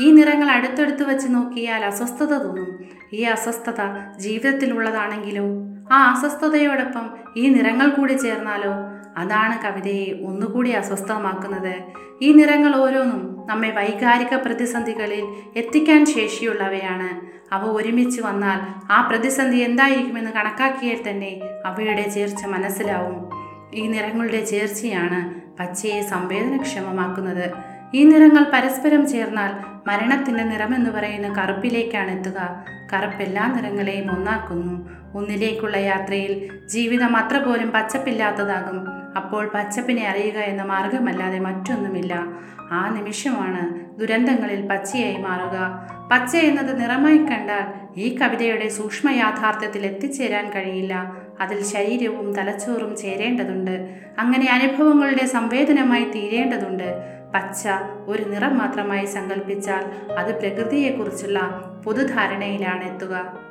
ഈ 0.00 0.10
നിറങ്ങൾ 0.10 0.50
അടുത്തടുത്ത് 0.50 1.02
വെച്ച് 1.02 1.28
നോക്കിയാൽ 1.30 1.84
അസ്വസ്ഥത 1.84 2.34
തോന്നും. 2.34 2.84
ഈ 3.12 3.22
അസ്വസ്ഥത 3.22 3.82
ജീവിതത്തിലുള്ളതാണെങ്കിലോ? 4.18 5.44
ആ 5.92 6.12
അസ്വസ്ഥതയോടൊപ്പം 6.12 7.10
ഈ 7.36 7.48
നിറങ്ങൾ 7.48 7.88
കൂടി 7.88 8.12
ചേർന്നാലോ? 8.12 8.72
അതാണ് 9.16 9.62
കവിതയെ 9.62 10.26
ഒന്നുകൂടി 10.26 10.70
അസ്വസ്ഥമാക്കുന്നത്. 10.70 11.74
ഈ 12.22 12.32
നിറങ്ങൾ 12.32 12.76
ഓരോന്നും 12.76 13.46
നമ്മെ 13.46 13.70
വൈകാരിക 13.70 14.36
പ്രതിസന്ധികളിൽ 14.36 15.24
എത്തിക്കാൻ 15.56 16.06
ശേഷിയുള്ളവയാണ്. 16.06 17.36
അവ 17.54 17.64
ഒരുമിച്ച് 17.64 18.20
വന്നാൽ 18.20 18.92
ആ 18.92 19.08
പ്രതിസന്ധി 19.08 19.56
എന്തായിരിക്കുമെന്ന് 19.56 20.30
കണക്കാക്കിയാൽ 20.30 21.08
തന്നെ 21.08 21.40
അവയുടെ 21.66 22.02
ചേർച്ച 22.02 22.46
മനസ്സിലാവും. 22.46 23.30
ഈ 23.74 23.86
നിറങ്ങളുടെ 23.86 24.44
ചേർച്ചയാണ് 24.44 25.40
പച്ചയെ 25.58 26.02
സംവേദനക്ഷമമാക്കുന്നത്. 26.02 27.50
ഈ 27.94 28.04
നിറങ്ങൾ 28.04 28.46
പരസ്പരം 28.52 29.08
ചേർന്നാൽ 29.08 29.52
മരണത്തിന്റെ 29.86 30.44
നിറമെന്ന് 30.44 30.90
പറയുന്ന 30.90 31.28
കറുപ്പിലേക്കാണ് 31.28 32.10
എത്തുക. 32.10 32.64
കറുപ്പ് 32.92 33.22
എല്ലാ 33.22 33.52
നിറങ്ങളെയും 33.56 34.16
ഒന്നാക്കുന്നു. 34.16 34.88
ഒന്നിലേക്കുള്ള 35.18 35.76
യാത്രയിൽ 35.76 36.50
ജീവിതം 36.66 37.16
അത്ര 37.16 37.38
പോലും 37.38 37.70
പച്ചപ്പില്ലാത്തതാകും. 37.70 38.95
അപ്പോൾ 39.16 39.50
പച്ചപ്പിനെ 39.54 40.08
അറിയുക 40.08 40.38
എന്ന 40.38 40.62
മാർഗമല്ലാതെ 40.62 41.38
മറ്റൊന്നുമില്ല. 41.38 42.14
ആ 42.72 42.94
നിമിഷമാണ് 42.94 43.84
ദുരന്തങ്ങളിൽ 44.00 44.68
പച്ചയായി 44.68 45.16
മാറുക. 45.16 45.88
പച്ച 46.12 46.36
എന്നത് 46.36 46.80
നിറമായി 46.80 47.18
കണ്ടാൽ 47.18 47.98
ഈ 48.00 48.16
കവിതയുടെ 48.16 48.68
സൂക്ഷ്മ 48.68 49.10
യാഥാർത്ഥ്യത്തിൽ 49.10 49.86
എത്തിച്ചേരാൻ 49.86 50.50
കഴിയില്ല. 50.50 51.16
അതിൽ 51.40 51.64
ശരീരവും 51.64 52.34
തലച്ചോറും 52.34 52.96
ചേരേണ്ടതുണ്ട്. 52.96 54.00
അങ്ങനെ 54.18 54.52
അനുഭവങ്ങളുടെ 54.52 55.26
സംവേദനമായി 55.26 56.04
തീരേണ്ടതുണ്ട്. 56.04 57.16
പച്ച 57.34 57.68
ഒരു 58.06 58.22
നിറം 58.22 58.58
മാത്രമായി 58.58 59.06
സങ്കല്പിച്ചാൽ 59.06 60.12
അത് 60.12 60.38
പ്രകൃതിയെക്കുറിച്ചുള്ള 60.38 61.40
പൊതുധാരണയിലാണ് 61.84 62.84
എത്തുക. 62.84 63.45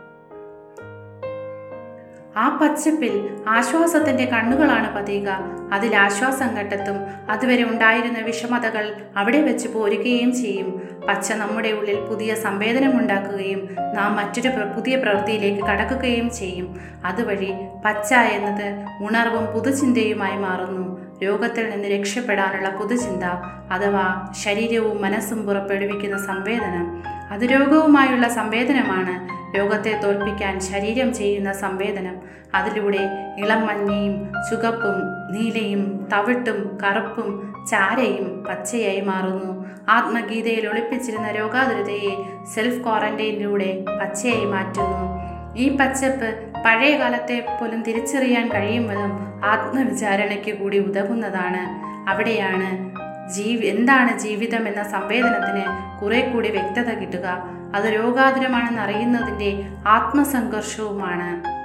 ആ 2.38 2.60
പച്ചപ്പിൽ 2.62 3.30
ആശ്വാസത്തിന്റെ 3.48 4.26
കണ്ണുകളാണ് 4.26 4.96
പതിയുക. 4.96 5.38
അതിൽ 5.74 5.96
ആശ്വാസം 5.96 6.58
കണ്ടെത്തും. 6.58 6.96
അതുവരെ 7.32 7.64
ഉണ്ടായിരുന്ന 7.64 8.20
വിഷമതകൾ 8.20 8.96
അവിടെ 9.18 9.42
വെച്ച് 9.42 9.68
പോരുകയും 9.68 10.36
ചെയ്യും. 10.36 10.82
പച്ച 11.08 11.32
നമ്മുടെ 11.32 11.70
ഉള്ളിൽ 11.70 11.96
പുതിയ 11.96 12.36
സംവേദനം 12.36 13.00
ഉണ്ടാക്കുകയും 13.00 13.70
നാം 13.94 14.16
മറ്റൊരു 14.16 14.48
പുതിയ 14.48 14.96
പ്രവൃത്തിയിലേക്ക് 14.96 15.64
കടക്കുകയും 15.64 16.30
ചെയ്യും. 16.30 16.80
അതുവഴി 17.06 17.54
പച്ച 17.86 18.14
എന്നത് 18.14 18.86
ഉണർവും 19.04 19.46
പുതുചിന്തയുമായി 19.46 20.38
മാറുന്നു. 20.38 21.06
രോഗത്തിൽ 21.24 21.70
നിന്ന് 21.70 21.88
രക്ഷപ്പെടാനുള്ള 21.88 22.70
പുതുചിന്ത 22.70 23.24
അഥവാ 23.72 24.34
ശരീരവും 24.44 25.02
മനസ്സും 25.02 25.46
പുറപ്പെടുവിക്കുന്ന 25.46 26.18
സംവേദനം. 26.18 27.04
അത് 27.32 27.42
രോഗവുമായുള്ള 27.42 28.28
സംവേദനമാണ്. 28.28 29.35
രോഗത്തെ 29.58 30.00
തോൽപ്പിക്കാൻ 30.04 30.60
ശരീരം 30.60 31.14
ചെയ്യുന്ന 31.14 31.54
സംവേദനം. 31.54 32.16
അതിലൂടെ 32.56 33.10
ഇളം 33.38 33.68
മഞ്ഞയും 33.68 34.32
ചുകപ്പും 34.50 34.98
നീലയും 35.36 36.08
തവിട്ടും 36.14 36.78
കറുപ്പും 36.84 37.54
ചാരയും 37.72 38.44
പച്ചയായി 38.50 39.02
മാറുന്നു. 39.02 39.66
ആത്മഗീതയിൽ 39.90 40.68
ഒളിപ്പിച്ചിരുന്ന 40.68 41.32
രോഗാതുരതയെ 41.32 42.14
സെൽഫ് 42.54 42.84
ക്വാറന്റൈനിലൂടെ 42.84 43.86
പച്ചയായി 44.02 44.46
മാറ്റുന്നു. 44.46 45.16
ഈ 45.58 45.78
പച്ചപ്പ് 45.78 46.30
പഴയ 46.66 46.98
കാലത്തെ 46.98 47.58
പോലും 47.62 47.82
തിരിച്ചറിയാൻ 47.82 48.50
കഴിയുമ്പോഴും 48.50 49.12
ആത്മവിചാരണയ്ക്ക് 49.46 50.58
കൂടി 50.58 50.80
ഉതകുന്നതാണ്. 50.80 51.64
അവിടെയാണ് 52.10 52.96
ജീവി 53.32 53.66
എന്താണ് 53.66 54.20
ജീവിതം 54.20 54.68
എന്ന 54.68 54.84
സംവേദനത്തിന് 54.84 55.64
കുറെ 56.02 56.22
കൂടി 56.22 56.50
വ്യക്തത 56.50 56.94
കിട്ടുക. 56.94 57.50
അത് 57.76 57.86
രോഗാതുരമാണെന്ന് 57.86 58.82
അറിയുന്നതിന്റെ 58.82 59.64
ആത്മസംഘർഷവുമാണ്. 59.88 61.56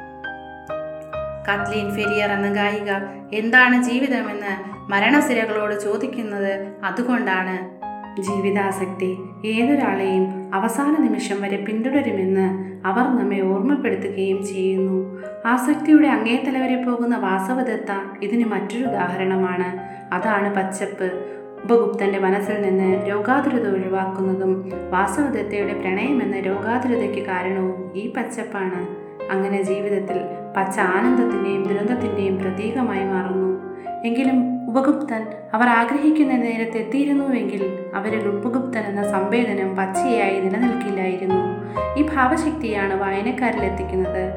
കത്ലീൻ 1.51 1.91
ഫെരിയർ 1.95 2.33
എന്ന 2.33 2.53
ഗായിക 2.53 2.93
എന്താണ് 3.33 3.83
ജീവിതമെന്ന് 3.83 4.81
മരണസിരകളോട് 4.91 5.81
ചോദിക്കുന്നത് 5.81 6.67
അതുകൊണ്ടാണ്. 6.85 7.81
ജീവിതാസക്തി 8.23 9.19
ഏതൊരാളെയും 9.45 10.55
അവസാന 10.55 10.97
നിമിഷം 10.99 11.43
വരെ 11.43 11.57
പിന്തുടരുമെന്ന് 11.57 12.47
അവർ 12.87 13.03
നമ്മെ 13.03 13.41
ഓർമ്മപ്പെടുത്തുകയും 13.41 14.47
ചെയ്യുന്നു. 14.47 15.23
ആസക്തിയുടെ 15.47 16.09
അങ്ങേത്തല 16.09 16.59
വരെ 16.59 16.83
പോകുന്ന 16.83 17.19
വാസവദത്ത 17.19 17.93
ഇതിന് 18.23 18.45
മറ്റൊരു 18.45 18.85
ഉദാഹരണമാണ്. 18.85 19.69
അതാണ് 20.15 20.55
പച്ചപ്പ്. 20.55 21.40
ഉപഗുപ്തന്റെ 21.65 22.19
മനസ്സിൽ 22.19 22.63
നിന്ന് 22.63 23.11
രോഗാതുരത 23.11 23.69
ഒഴിവാക്കുന്നതും 23.69 24.73
വാസവദത്തയുടെ 24.91 25.73
പ്രണയമെന്ന 25.73 26.41
രോഗാതുരതയ്ക്ക് 26.41 27.27
കാരണവും 27.27 27.91
ഈ 27.95 28.13
പച്ചപ്പാണ്. 28.13 28.87
അങ്ങനെ 29.33 29.63
ജീവിതത്തിൽ 29.63 30.17
പച്ച 30.57 30.79
ആനന്ദത്തിന്റെയും 30.79 31.63
ദുരന്തത്തിന്റെയും 31.63 32.39
പ്രതീകമായി 32.39 33.05
മാറുന്നു. 33.05 33.61
എങ്കിലും 34.05 34.61
ഉപഗുപ്തൻ 34.71 35.27
അവർ 35.55 35.67
ആഗ്രഹിക്കുന്ന 35.67 36.33
നേരത്തെത്തിയിരുന്നുവെങ്കിൽ 36.33 37.79
അവരിൽ 37.95 38.29
ഉപഗുപ്തൻ 38.29 38.81
എന്ന 38.81 39.11
സംവേദനം 39.11 39.77
പച്ചയായി 39.77 40.41
നിലനിൽക്കില്ലായിരുന്നു. 40.41 41.71
ഈ 41.99 42.09
ഭാവശക്തിയാണ് 42.15 43.01
വായനക്കാരിൽ 43.01 43.65
എത്തിക്കുന്നത്. 43.65 44.33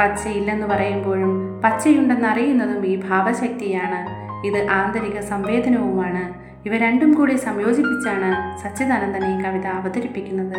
പച്ചയില്ലെന്ന് 0.00 0.66
പറയുമ്പോഴും 0.66 1.60
പച്ചയുണ്ടെന്നറിയുന്നതും 1.64 2.86
ഈ 2.86 3.00
ഭാവശക്തിയാണ്. 3.08 4.20
ഇത് 4.46 4.66
ആന്തരിക 4.68 5.20
സംവേദനവുമാണ്. 5.20 6.39
ഇവ 6.66 6.76
രണ്ടും 6.76 7.14
കൂടി 7.14 7.36
സംയോജിപ്പിച്ചാണ് 7.36 8.58
സച്ചിദാനന്ദൻ 8.58 9.24
ഈ 9.24 9.44
കവിത 9.44 9.66
അവതരിപ്പിക്കുന്നത്. 9.66 10.56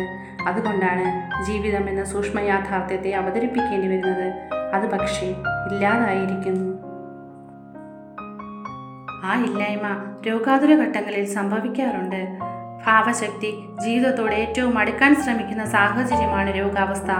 അതുകൊണ്ടാണ് 0.48 1.30
ജീവിതം 1.44 1.88
എന്ന 1.88 2.04
സൂക്ഷ്മ 2.04 2.40
യാഥാർത്ഥ്യത്തെ 2.40 3.10
അവതരിപ്പിക്കേണ്ടി 3.10 3.88
വരുന്നത്. 3.88 4.48
അത് 4.74 4.90
പക്ഷേ 4.90 5.26
ഇല്ലാതായിരിക്കുന്നു. 5.72 6.78
ആ 9.24 9.44
ഇല്ലായ്മ 9.44 10.16
രോഗാതുര 10.26 10.74
ഘട്ടങ്ങളിൽ 10.74 11.24
സംഭവിക്കാറുണ്ട്. 11.24 12.38
ഭാവശക്തി 12.86 13.54
ജീവിതത്തോട് 13.84 14.32
ഏറ്റവും 14.32 14.78
അടുക്കാൻ 14.78 15.22
ശ്രമിക്കുന്ന 15.22 15.64
സാഹചര്യമാണ് 15.64 16.58
രോഗാവസ്ഥ. 16.58 17.10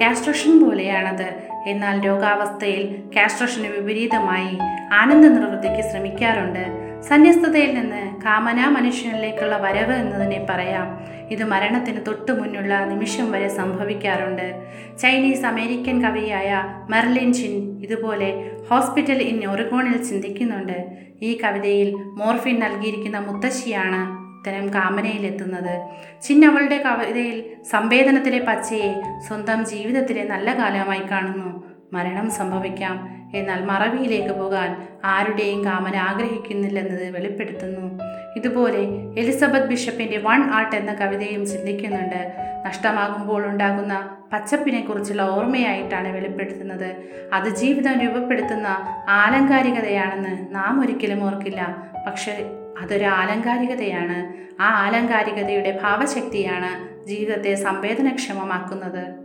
കാസ്ട്രഷൻ 0.00 0.64
പോലെയാണത്. 0.64 1.42
എന്നാൽ 1.66 2.00
രോഗാവസ്ഥയിൽ 2.00 3.02
കാസ്ട്രഷന് 3.16 3.66
വിപരീതമായി 3.66 4.58
ആനന്ദ 4.92 5.26
നിർവൃത്തിക്ക് 5.26 5.90
ശ്രമിക്കാറുണ്ട്. 5.90 6.79
സന്യസ്തതയിൽ 7.08 7.74
നിന്ന് 7.74 8.22
കാമനാ 8.22 8.68
മനുഷ്യനിലേക്കുള്ള 8.68 9.56
വരവ് 9.56 9.92
എന്നതിനെ 9.92 10.46
പറയാം. 10.50 11.00
ഇത് 11.30 11.44
മരണത്തിന് 11.44 12.06
തൊട്ടു 12.06 12.32
മുന്നുള്ള 12.32 12.84
നിമിഷം 12.84 13.32
വരെ 13.32 13.48
സംഭവിക്കാറുണ്ട്. 13.48 14.66
ചൈനീസ് 14.98 15.46
അമേരിക്കൻ 15.46 16.02
കവിയായ 16.02 16.64
മെർലിൻ 16.90 17.32
ചിൻ 17.32 17.80
ഇതുപോലെ 17.80 18.50
ഹോസ്പിറ്റൽ 18.70 19.22
ഇൻ 19.22 19.50
ഒറിഗോണിൽ 19.50 20.04
ചിന്തിക്കുന്നുണ്ട്. 20.04 20.98
ഈ 21.22 21.38
കവിതയിൽ 21.44 21.94
മോർഫിൻ 21.94 22.60
നൽകിയിരിക്കുന്ന 22.60 23.18
മുത്തശ്ശിയാണ് 23.18 24.20
ഇത്തരം 24.38 24.74
കാമനയിലെത്തുന്നത്. 24.74 25.88
ചിൻ 26.22 26.44
അവളുടെ 26.44 26.78
കവിതയിൽ 26.78 27.50
സംവേദനത്തിലെ 27.70 28.38
പച്ചയെ 28.38 29.02
സ്വന്തം 29.28 29.64
ജീവിതത്തിലെ 29.64 30.24
നല്ല 30.24 30.58
കാലമായി 30.58 31.02
കാണുന്നു. 31.10 31.62
മരണം 31.92 32.30
സംഭവിക്കാം. 32.30 33.19
എന്നാൽ 33.34 33.64
മറവിയിലേക്ക് 33.64 34.34
പോകാൻ 34.34 34.88
ആരുടെയും 35.04 35.64
കാമന 35.64 35.96
ആഗ്രഹിക്കുന്നില്ലെന്നത് 35.96 37.10
വെളിപ്പെടുത്തുന്നു. 37.10 37.98
ഇതുപോലെ 38.36 38.78
എലിസബത്ത് 39.18 39.66
ബിഷപ്പിന്റെ 39.66 40.18
വൺ 40.18 40.50
ആർട്ട് 40.50 40.76
എന്ന 40.76 40.94
കവിതയും 40.94 41.46
ചിന്തിക്കുന്നുണ്ട്. 41.46 42.32
നഷ്ടമാകുമ്പോൾ 42.66 43.46
ഉണ്ടാകുന്ന 43.46 44.16
പച്ചപ്പിനെക്കുറിച്ചുള്ള 44.32 45.22
ഓർമ്മയായിട്ടാണ് 45.22 46.08
വെളിപ്പെടുത്തുന്നത്. 46.08 46.96
അത് 47.32 47.48
ജീവിതം 47.48 48.00
രൂപപ്പെടുത്തുന്ന 48.00 48.66
ആലങ്കാരികതയാണെന്ന് 49.08 50.54
നാം 50.54 50.80
ഒരിക്കലും 50.80 51.24
ഓർക്കില്ല. 51.24 51.88
പക്ഷെ 52.06 52.44
അതൊരു 52.82 53.04
ആലങ്കാരികതയാണ്. 53.04 54.32
ആ 54.62 54.86
ആലങ്കാരികതയുടെ 54.86 55.78
ഭാവശക്തിയാണ് 55.82 56.90
ജീവിതത്തെ 57.06 57.54
സംവേദനക്ഷമമാക്കുന്നത്. 57.54 59.19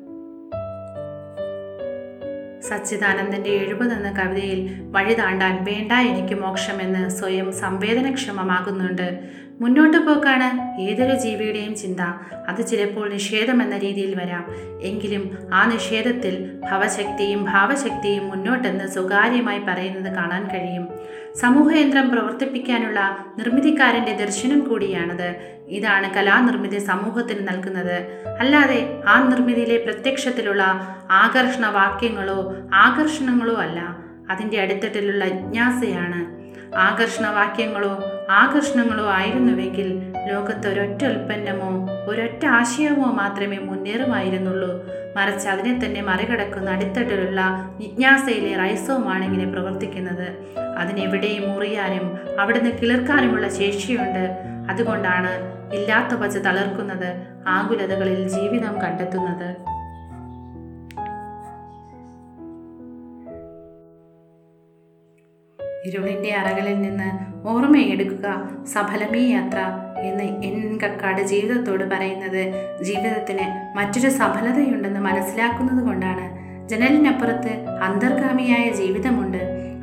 സച്ചിദാനന്ദന്റെ 2.69 3.49
എഴുപത് 3.49 3.93
എന്ന 3.93 4.11
കവിതയിൽ 4.11 4.59
വഴി 4.91 5.13
താണ്ടാൻ 5.13 5.63
വേണ്ട 5.63 5.91
എനിക്ക് 5.91 6.41
മോക്ഷമെന്ന് 6.41 7.09
സ്വയം 7.09 7.53
സംവേദനക്ഷമമാകുന്നുണ്ട്. 7.53 9.19
മുന്നോട്ട് 9.61 9.97
പോക്കാണ് 9.97 10.81
ഏതൊരു 10.81 11.15
ജീവിയുടെയും 11.15 11.75
ചിന്ത. 11.75 11.99
അത് 12.47 12.67
ചിലപ്പോൾ 12.67 13.09
നിഷേധം 13.09 13.63
എന്ന 13.63 13.77
രീതിയിൽ 13.77 14.15
വരാം. 14.15 14.45
എങ്കിലും 14.81 15.37
ആ 15.53 15.71
നിഷേധത്തിൽ 15.73 16.59
ഭവശക്തിയും 16.71 17.43
ഭാവശക്തിയും 17.43 18.29
മുന്നോട്ടെന്ന് 18.29 18.87
സ്വകാര്യമായി 18.87 19.59
പറയുന്നത് 19.59 20.13
കാണാൻ 20.13 20.43
കഴിയും. 20.47 20.87
സമൂഹയന്ത്രം 21.41 22.09
പ്രവർത്തിപ്പിക്കാനുള്ള 22.09 23.25
നിർമ്മിതിക്കാരന്റെ 23.37 24.13
ദർശനം 24.13 24.59
കൂടിയാണത്. 24.59 25.35
ഇതാണ് 25.67 26.13
കലാനിർമ്മിതി 26.13 26.77
സമൂഹത്തിന് 26.77 27.47
നൽകുന്നത്. 27.47 28.01
അല്ലാതെ 28.39 29.03
ആ 29.07 29.27
നിർമ്മിതിയിലെ 29.27 29.77
പ്രത്യക്ഷത്തിലുള്ള 29.77 30.63
ആകർഷണ 31.11 31.65
വാക്യങ്ങളോ 31.65 32.55
ആകർഷണങ്ങളോ 32.73 33.55
അല്ല. 33.55 33.97
അതിന്റെ 34.29 34.61
അടിത്തട്ടിലുള്ള 34.61 35.25
ജിജ്ഞാസയാണ്. 35.25 36.45
ആകർഷണ 36.75 37.29
വാക്യങ്ങളോ 37.29 38.03
ആകർഷണങ്ങളോ 38.31 39.09
ആയിരുന്നുവെങ്കിൽ 39.09 40.13
ലോകത്ത് 40.31 40.67
ഒരൊറ്റ 40.67 41.05
ഉൽപ്പന്നമോ 41.05 41.84
ഒരൊറ്റ 42.07 42.45
ആശയമോ 42.45 43.11
മാത്രമേ 43.11 43.57
മുന്നേറുമായിരുന്നുള്ളൂ. 43.57 44.71
മറിച്ച് 45.15 45.47
അതിനെ 45.47 45.85
തന്നെ 45.85 46.01
മറികടക്കുന്ന 46.01 46.69
അടിത്തട്ടിലുള്ള 46.69 47.41
ജിജ്ഞാസയിലെ 47.81 48.55
റൈസവുമാണ് 48.57 49.25
ഇങ്ങനെ 49.25 49.51
പ്രവർത്തിക്കുന്നത്. 49.51 50.27
അതിനെവിടെയും 50.77 51.49
മുറിയാനും 51.49 52.39
അവിടുന്ന് 52.39 52.69
കിളിർക്കാനുമുള്ള 52.69 53.49
ശേഷിയുണ്ട്. 53.49 54.39
അതുകൊണ്ടാണ് 54.71 55.31
ഇല്ലാത്ത 55.73 56.17
പച്ച 56.17 56.37
തളർക്കുന്നത് 56.37 57.15
ആകുലതകളിൽ 57.47 58.27
ജീവിതം 58.27 58.81
കണ്ടെത്തുന്നത്. 58.81 59.74
ഇരുളിന്റെ 65.85 66.33
അറകളിൽ 66.33 66.81
നിന്ന് 66.81 67.09
ഓർമ്മയെടുക്കുക. 67.47 68.49
സഫലമേ 68.73 69.19
യാത്ര 69.19 69.59
എന്ന് 69.99 70.23
എൻ 70.23 70.79
കക്കാട് 70.83 71.21
ജീവിതത്തോട് 71.21 71.83
പറയുന്നത്. 71.83 72.53
ജീവിതത്തിന് 72.83 73.77
മറ്റൊരു 73.77 74.09
സഫലതയുണ്ടെന്ന് 74.09 74.99
മനസ്സിലാക്കുന്നത് 74.99 75.85
കൊണ്ടാണ്. 75.85 76.45
ജനലിനപ്പുറത്ത് 76.69 77.65
അന്തർഗാമിയായ 77.83 78.71
ജീവിതമുണ്ട്. 78.71 79.37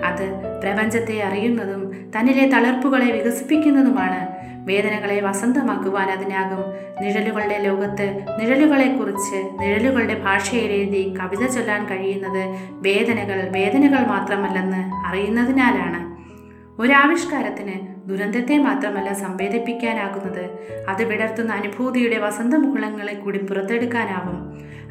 അത് 0.05 0.27
പ്രപഞ്ചത്തെ 0.63 1.23
അറിയുന്നതും 1.23 2.11
തന്നിലെ 2.19 2.49
തളർപ്പുകളെ 2.49 3.11
വികസിപ്പിക്കുന്നതുമാണ്. 3.13 4.32
വേദനകളെ 4.65 5.21
വസന്തമാക്കുവാൻ 5.21 6.11
അതിനാകും. 6.11 6.65
നിഴലുകളുടെ 7.03 7.59
ലോകത്ത് 7.59 8.27
നിഴലുകളെക്കുറിച്ച് 8.41 9.51
നിഴലുകളുടെ 9.61 10.15
ഭാഷയിൽ 10.15 10.73
എഴുതി 10.73 11.15
കവിത 11.21 11.47
ചൊല്ലാൻ 11.47 11.89
കഴിയുന്നത് 11.89 12.57
വേദനകൾ 12.71 13.49
വേദനകൾ 13.49 14.07
മാത്രമല്ലെന്ന് 14.07 15.07
അറിയുന്നതിനാലാണ്. 15.07 16.13
ഒരാവിഷ്കാരത്തിന് 16.81 17.92
ദുരന്തത്തെ 18.07 18.59
മാത്രമല്ല 18.59 19.13
സംവേദിപ്പിക്കാനാകുന്നത്. 19.13 20.51
അത് 20.89 21.05
വിടർത്തുന്ന 21.05 21.53
അനുഭൂതിയുടെ 21.53 22.19
വസന്തമുകുളങ്ങളെ 22.19 23.15
കൂടി 23.15 23.39
പുറത്തെടുക്കാനാവും. 23.39 24.39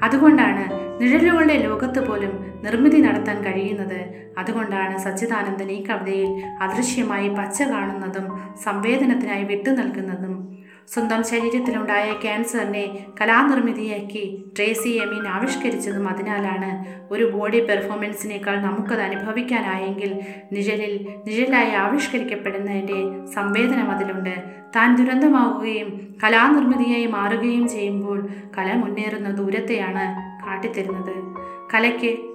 അതുകൊണ്ടാണ് 0.04 0.92
നിഴലുകളുടെ 1.02 1.58
ലോകത്ത് 1.58 2.08
പോലും 2.08 2.62
നിർമ്മിതി 2.64 3.02
നടത്താൻ 3.02 3.44
കഴിയുന്നത്. 3.44 4.32
അതുകൊണ്ടാണ് 4.38 4.98
സച്ചിദാനന്ദൻ 4.98 5.72
ഈ 5.72 5.84
കവിതയിൽ 5.84 6.42
അദൃശ്യമായി 6.62 7.30
പച്ച 7.30 7.64
കാണുന്നതും 7.64 8.56
സംവേദനത്തിനായി 8.64 9.44
വിട്ടു 9.44 9.70
നൽകുന്നതും 9.70 10.41
സ്വന്തം 10.94 11.24
ശരീരത്തിലുണ്ടായ 11.24 12.14
ക്യാൻസറിനെ 12.22 13.06
കലാനിർമ്മിതിയാക്കി 13.22 14.46
ട്രേസി 14.58 14.90
എമീൻ 14.90 15.28
ആവിഷ്കരിച്ചതും 15.28 16.08
അതിനാലാണ് 16.10 16.86
ഒരു 17.14 17.24
ബോഡി 17.24 17.60
പെർഫോമൻസിനേക്കാൾ 17.60 18.62
നമുക്കത് 18.62 19.00
അനുഭവിക്കാനായെങ്കിൽ 19.00 20.20
നിഴലിൽ 20.52 21.08
നിഴലായി 21.28 21.72
ആവിഷ്കരിക്കപ്പെടുന്നതിന്റെ 21.72 23.26
സംവേദനം 23.26 23.92
അതിലുണ്ട്. 23.92 24.36
താൻ 24.76 24.96
ദുരന്തമാവുകയും 24.96 26.18
കലാനിർമ്മിതിയായി 26.24 27.06
മാറുകയും 27.06 27.68
ചെയ്യുമ്പോൾ 27.68 28.30
കല 28.58 28.74
മുന്നേറുന്ന 28.74 29.32
ദൂരത്തെയാണ് 29.32 30.06
കാട്ടിത്തരുന്നത്. 30.46 31.16
കലയ്ക്ക് 31.74 32.31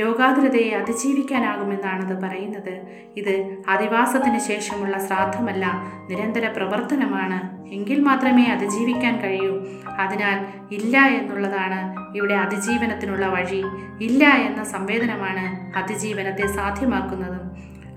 രോഗാതുരതയെ 0.00 0.70
അതിജീവിക്കാനാകുമെന്നാണത് 0.70 2.22
പറയുന്നത്. 2.22 2.86
ഇത് 3.16 3.56
അധിവാസത്തിന് 3.68 4.38
ശേഷമുള്ള 4.38 5.06
ശ്രാദ്ധമല്ല 5.06 5.82
നിരന്തര 6.10 6.48
പ്രവർത്തനമാണ്. 6.48 7.64
എങ്കിൽ 7.68 8.00
മാത്രമേ 8.00 8.44
അതിജീവിക്കാൻ 8.44 9.20
കഴിയൂ. 9.20 9.64
അതിനാൽ 9.98 10.46
ഇല്ല 10.74 10.98
എന്നുള്ളതാണ് 10.98 12.16
ഇവിടെ 12.16 12.34
അതിജീവനത്തിനുള്ള 12.34 13.26
വഴി. 13.26 13.64
ഇല്ല 14.00 14.28
എന്ന 14.28 14.64
സംവേദനമാണ് 14.64 15.78
അതിജീവനത്തെ 15.78 16.46
സാധ്യമാക്കുന്നതും. 16.46 17.44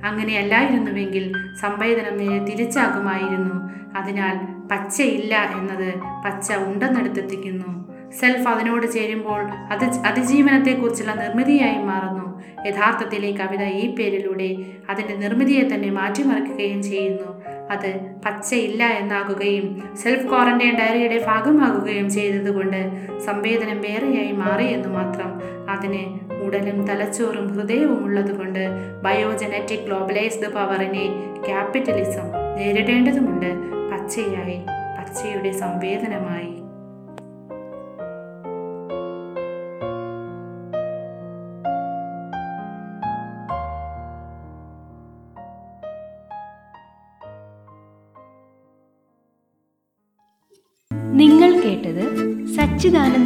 അങ്ങനെയല്ലായിരുന്നുവെങ്കിൽ 0.05 1.33
സംവേദനം 1.61 2.45
തിരിച്ചാകുമായിരുന്നു. 2.45 3.67
അതിനാൽ 3.97 4.67
പച്ചയില്ല 4.71 5.35
എന്നത് 5.35 5.93
പച്ച 6.25 6.51
ഉണ്ടെന്നെടുത്തെത്തിക്കുന്നു. 6.51 7.96
സെൽഫ് 8.11 8.47
അതിനോട് 8.47 8.91
ചേരുമ്പോൾ 8.91 9.41
അത് 9.43 9.83
അതിജീവനത്തെക്കുറിച്ചുള്ള 9.83 11.13
നിർമ്മിതിയായി 11.13 11.83
മാറുന്നു. 11.83 12.43
യഥാർത്ഥത്തിൽ 12.65 13.25
ഈ 13.25 13.37
കവിത 13.37 13.63
ഈ 13.63 13.95
പേരിലൂടെ 13.95 14.55
അതിന്റെ 14.89 15.15
നിർമ്മിതിയെ 15.15 15.63
തന്നെ 15.63 15.91
മാറ്റിമറിക്കുകയും 15.91 16.83
ചെയ്യുന്നു. 16.83 17.45
അത് 17.71 17.99
പച്ചയില്ല 18.25 18.83
എന്നാകുകയും 18.83 19.83
സെൽഫ് 19.95 20.27
ക്വാറന്റൈൻ 20.27 20.77
ഡയറിയുടെ 20.77 21.25
ഭാഗമാകുകയും 21.27 22.09
ചെയ്തതുകൊണ്ട് 22.09 22.91
സംവേദനം 23.19 23.81
വേറെയായി 23.81 24.31
മാറിയെന്നു 24.31 24.89
മാത്രം 24.89 25.41
അതിന് 25.69 26.19
ഉടലും 26.45 26.85
തലച്ചോറും 26.85 27.53
ഹൃദയവും 27.53 28.03
ഉള്ളതുകൊണ്ട് 28.03 28.69
ബയോജനറ്റിക് 29.03 29.79
ഗ്ലോബലൈസ്ഡ് 29.79 30.53
പവറിനെ 30.53 31.07
ക്യാപിറ്റലിസം 31.45 32.57
നേരിടേണ്ടതുമുണ്ട്. 32.57 33.53
പച്ചയായി 33.91 34.65
പച്ചയുടെ 34.99 35.51
സംവേദനമായി. 35.51 36.56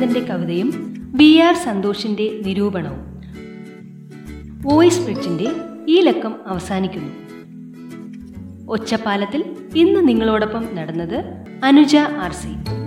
സച്ചിദാനന്ദന്റെ 0.01 0.33
കവിതയും 0.33 0.69
ബി 1.15 1.37
ആർ 1.37 1.55
സന്തോഷിന്റെ 1.55 2.41
നിരൂപണവും. 2.45 3.01
വോയിസ് 4.61 5.01
ബ്രിഡ്ജിന്റെ 5.01 5.47
ഈ 5.87 6.01
ലക്കം 6.01 6.35
അവസാനിക്കുന്നു. 6.47 7.11
ഒച്ചപ്പാലത്തിൽ 8.71 9.43
ഇന്ന് 9.75 10.07
നിങ്ങളോടൊപ്പം 10.07 10.65
നടന്നത് 10.73 11.17
അനുജ 11.63 11.95
ആർ 11.95 12.33
സി. 12.33 12.80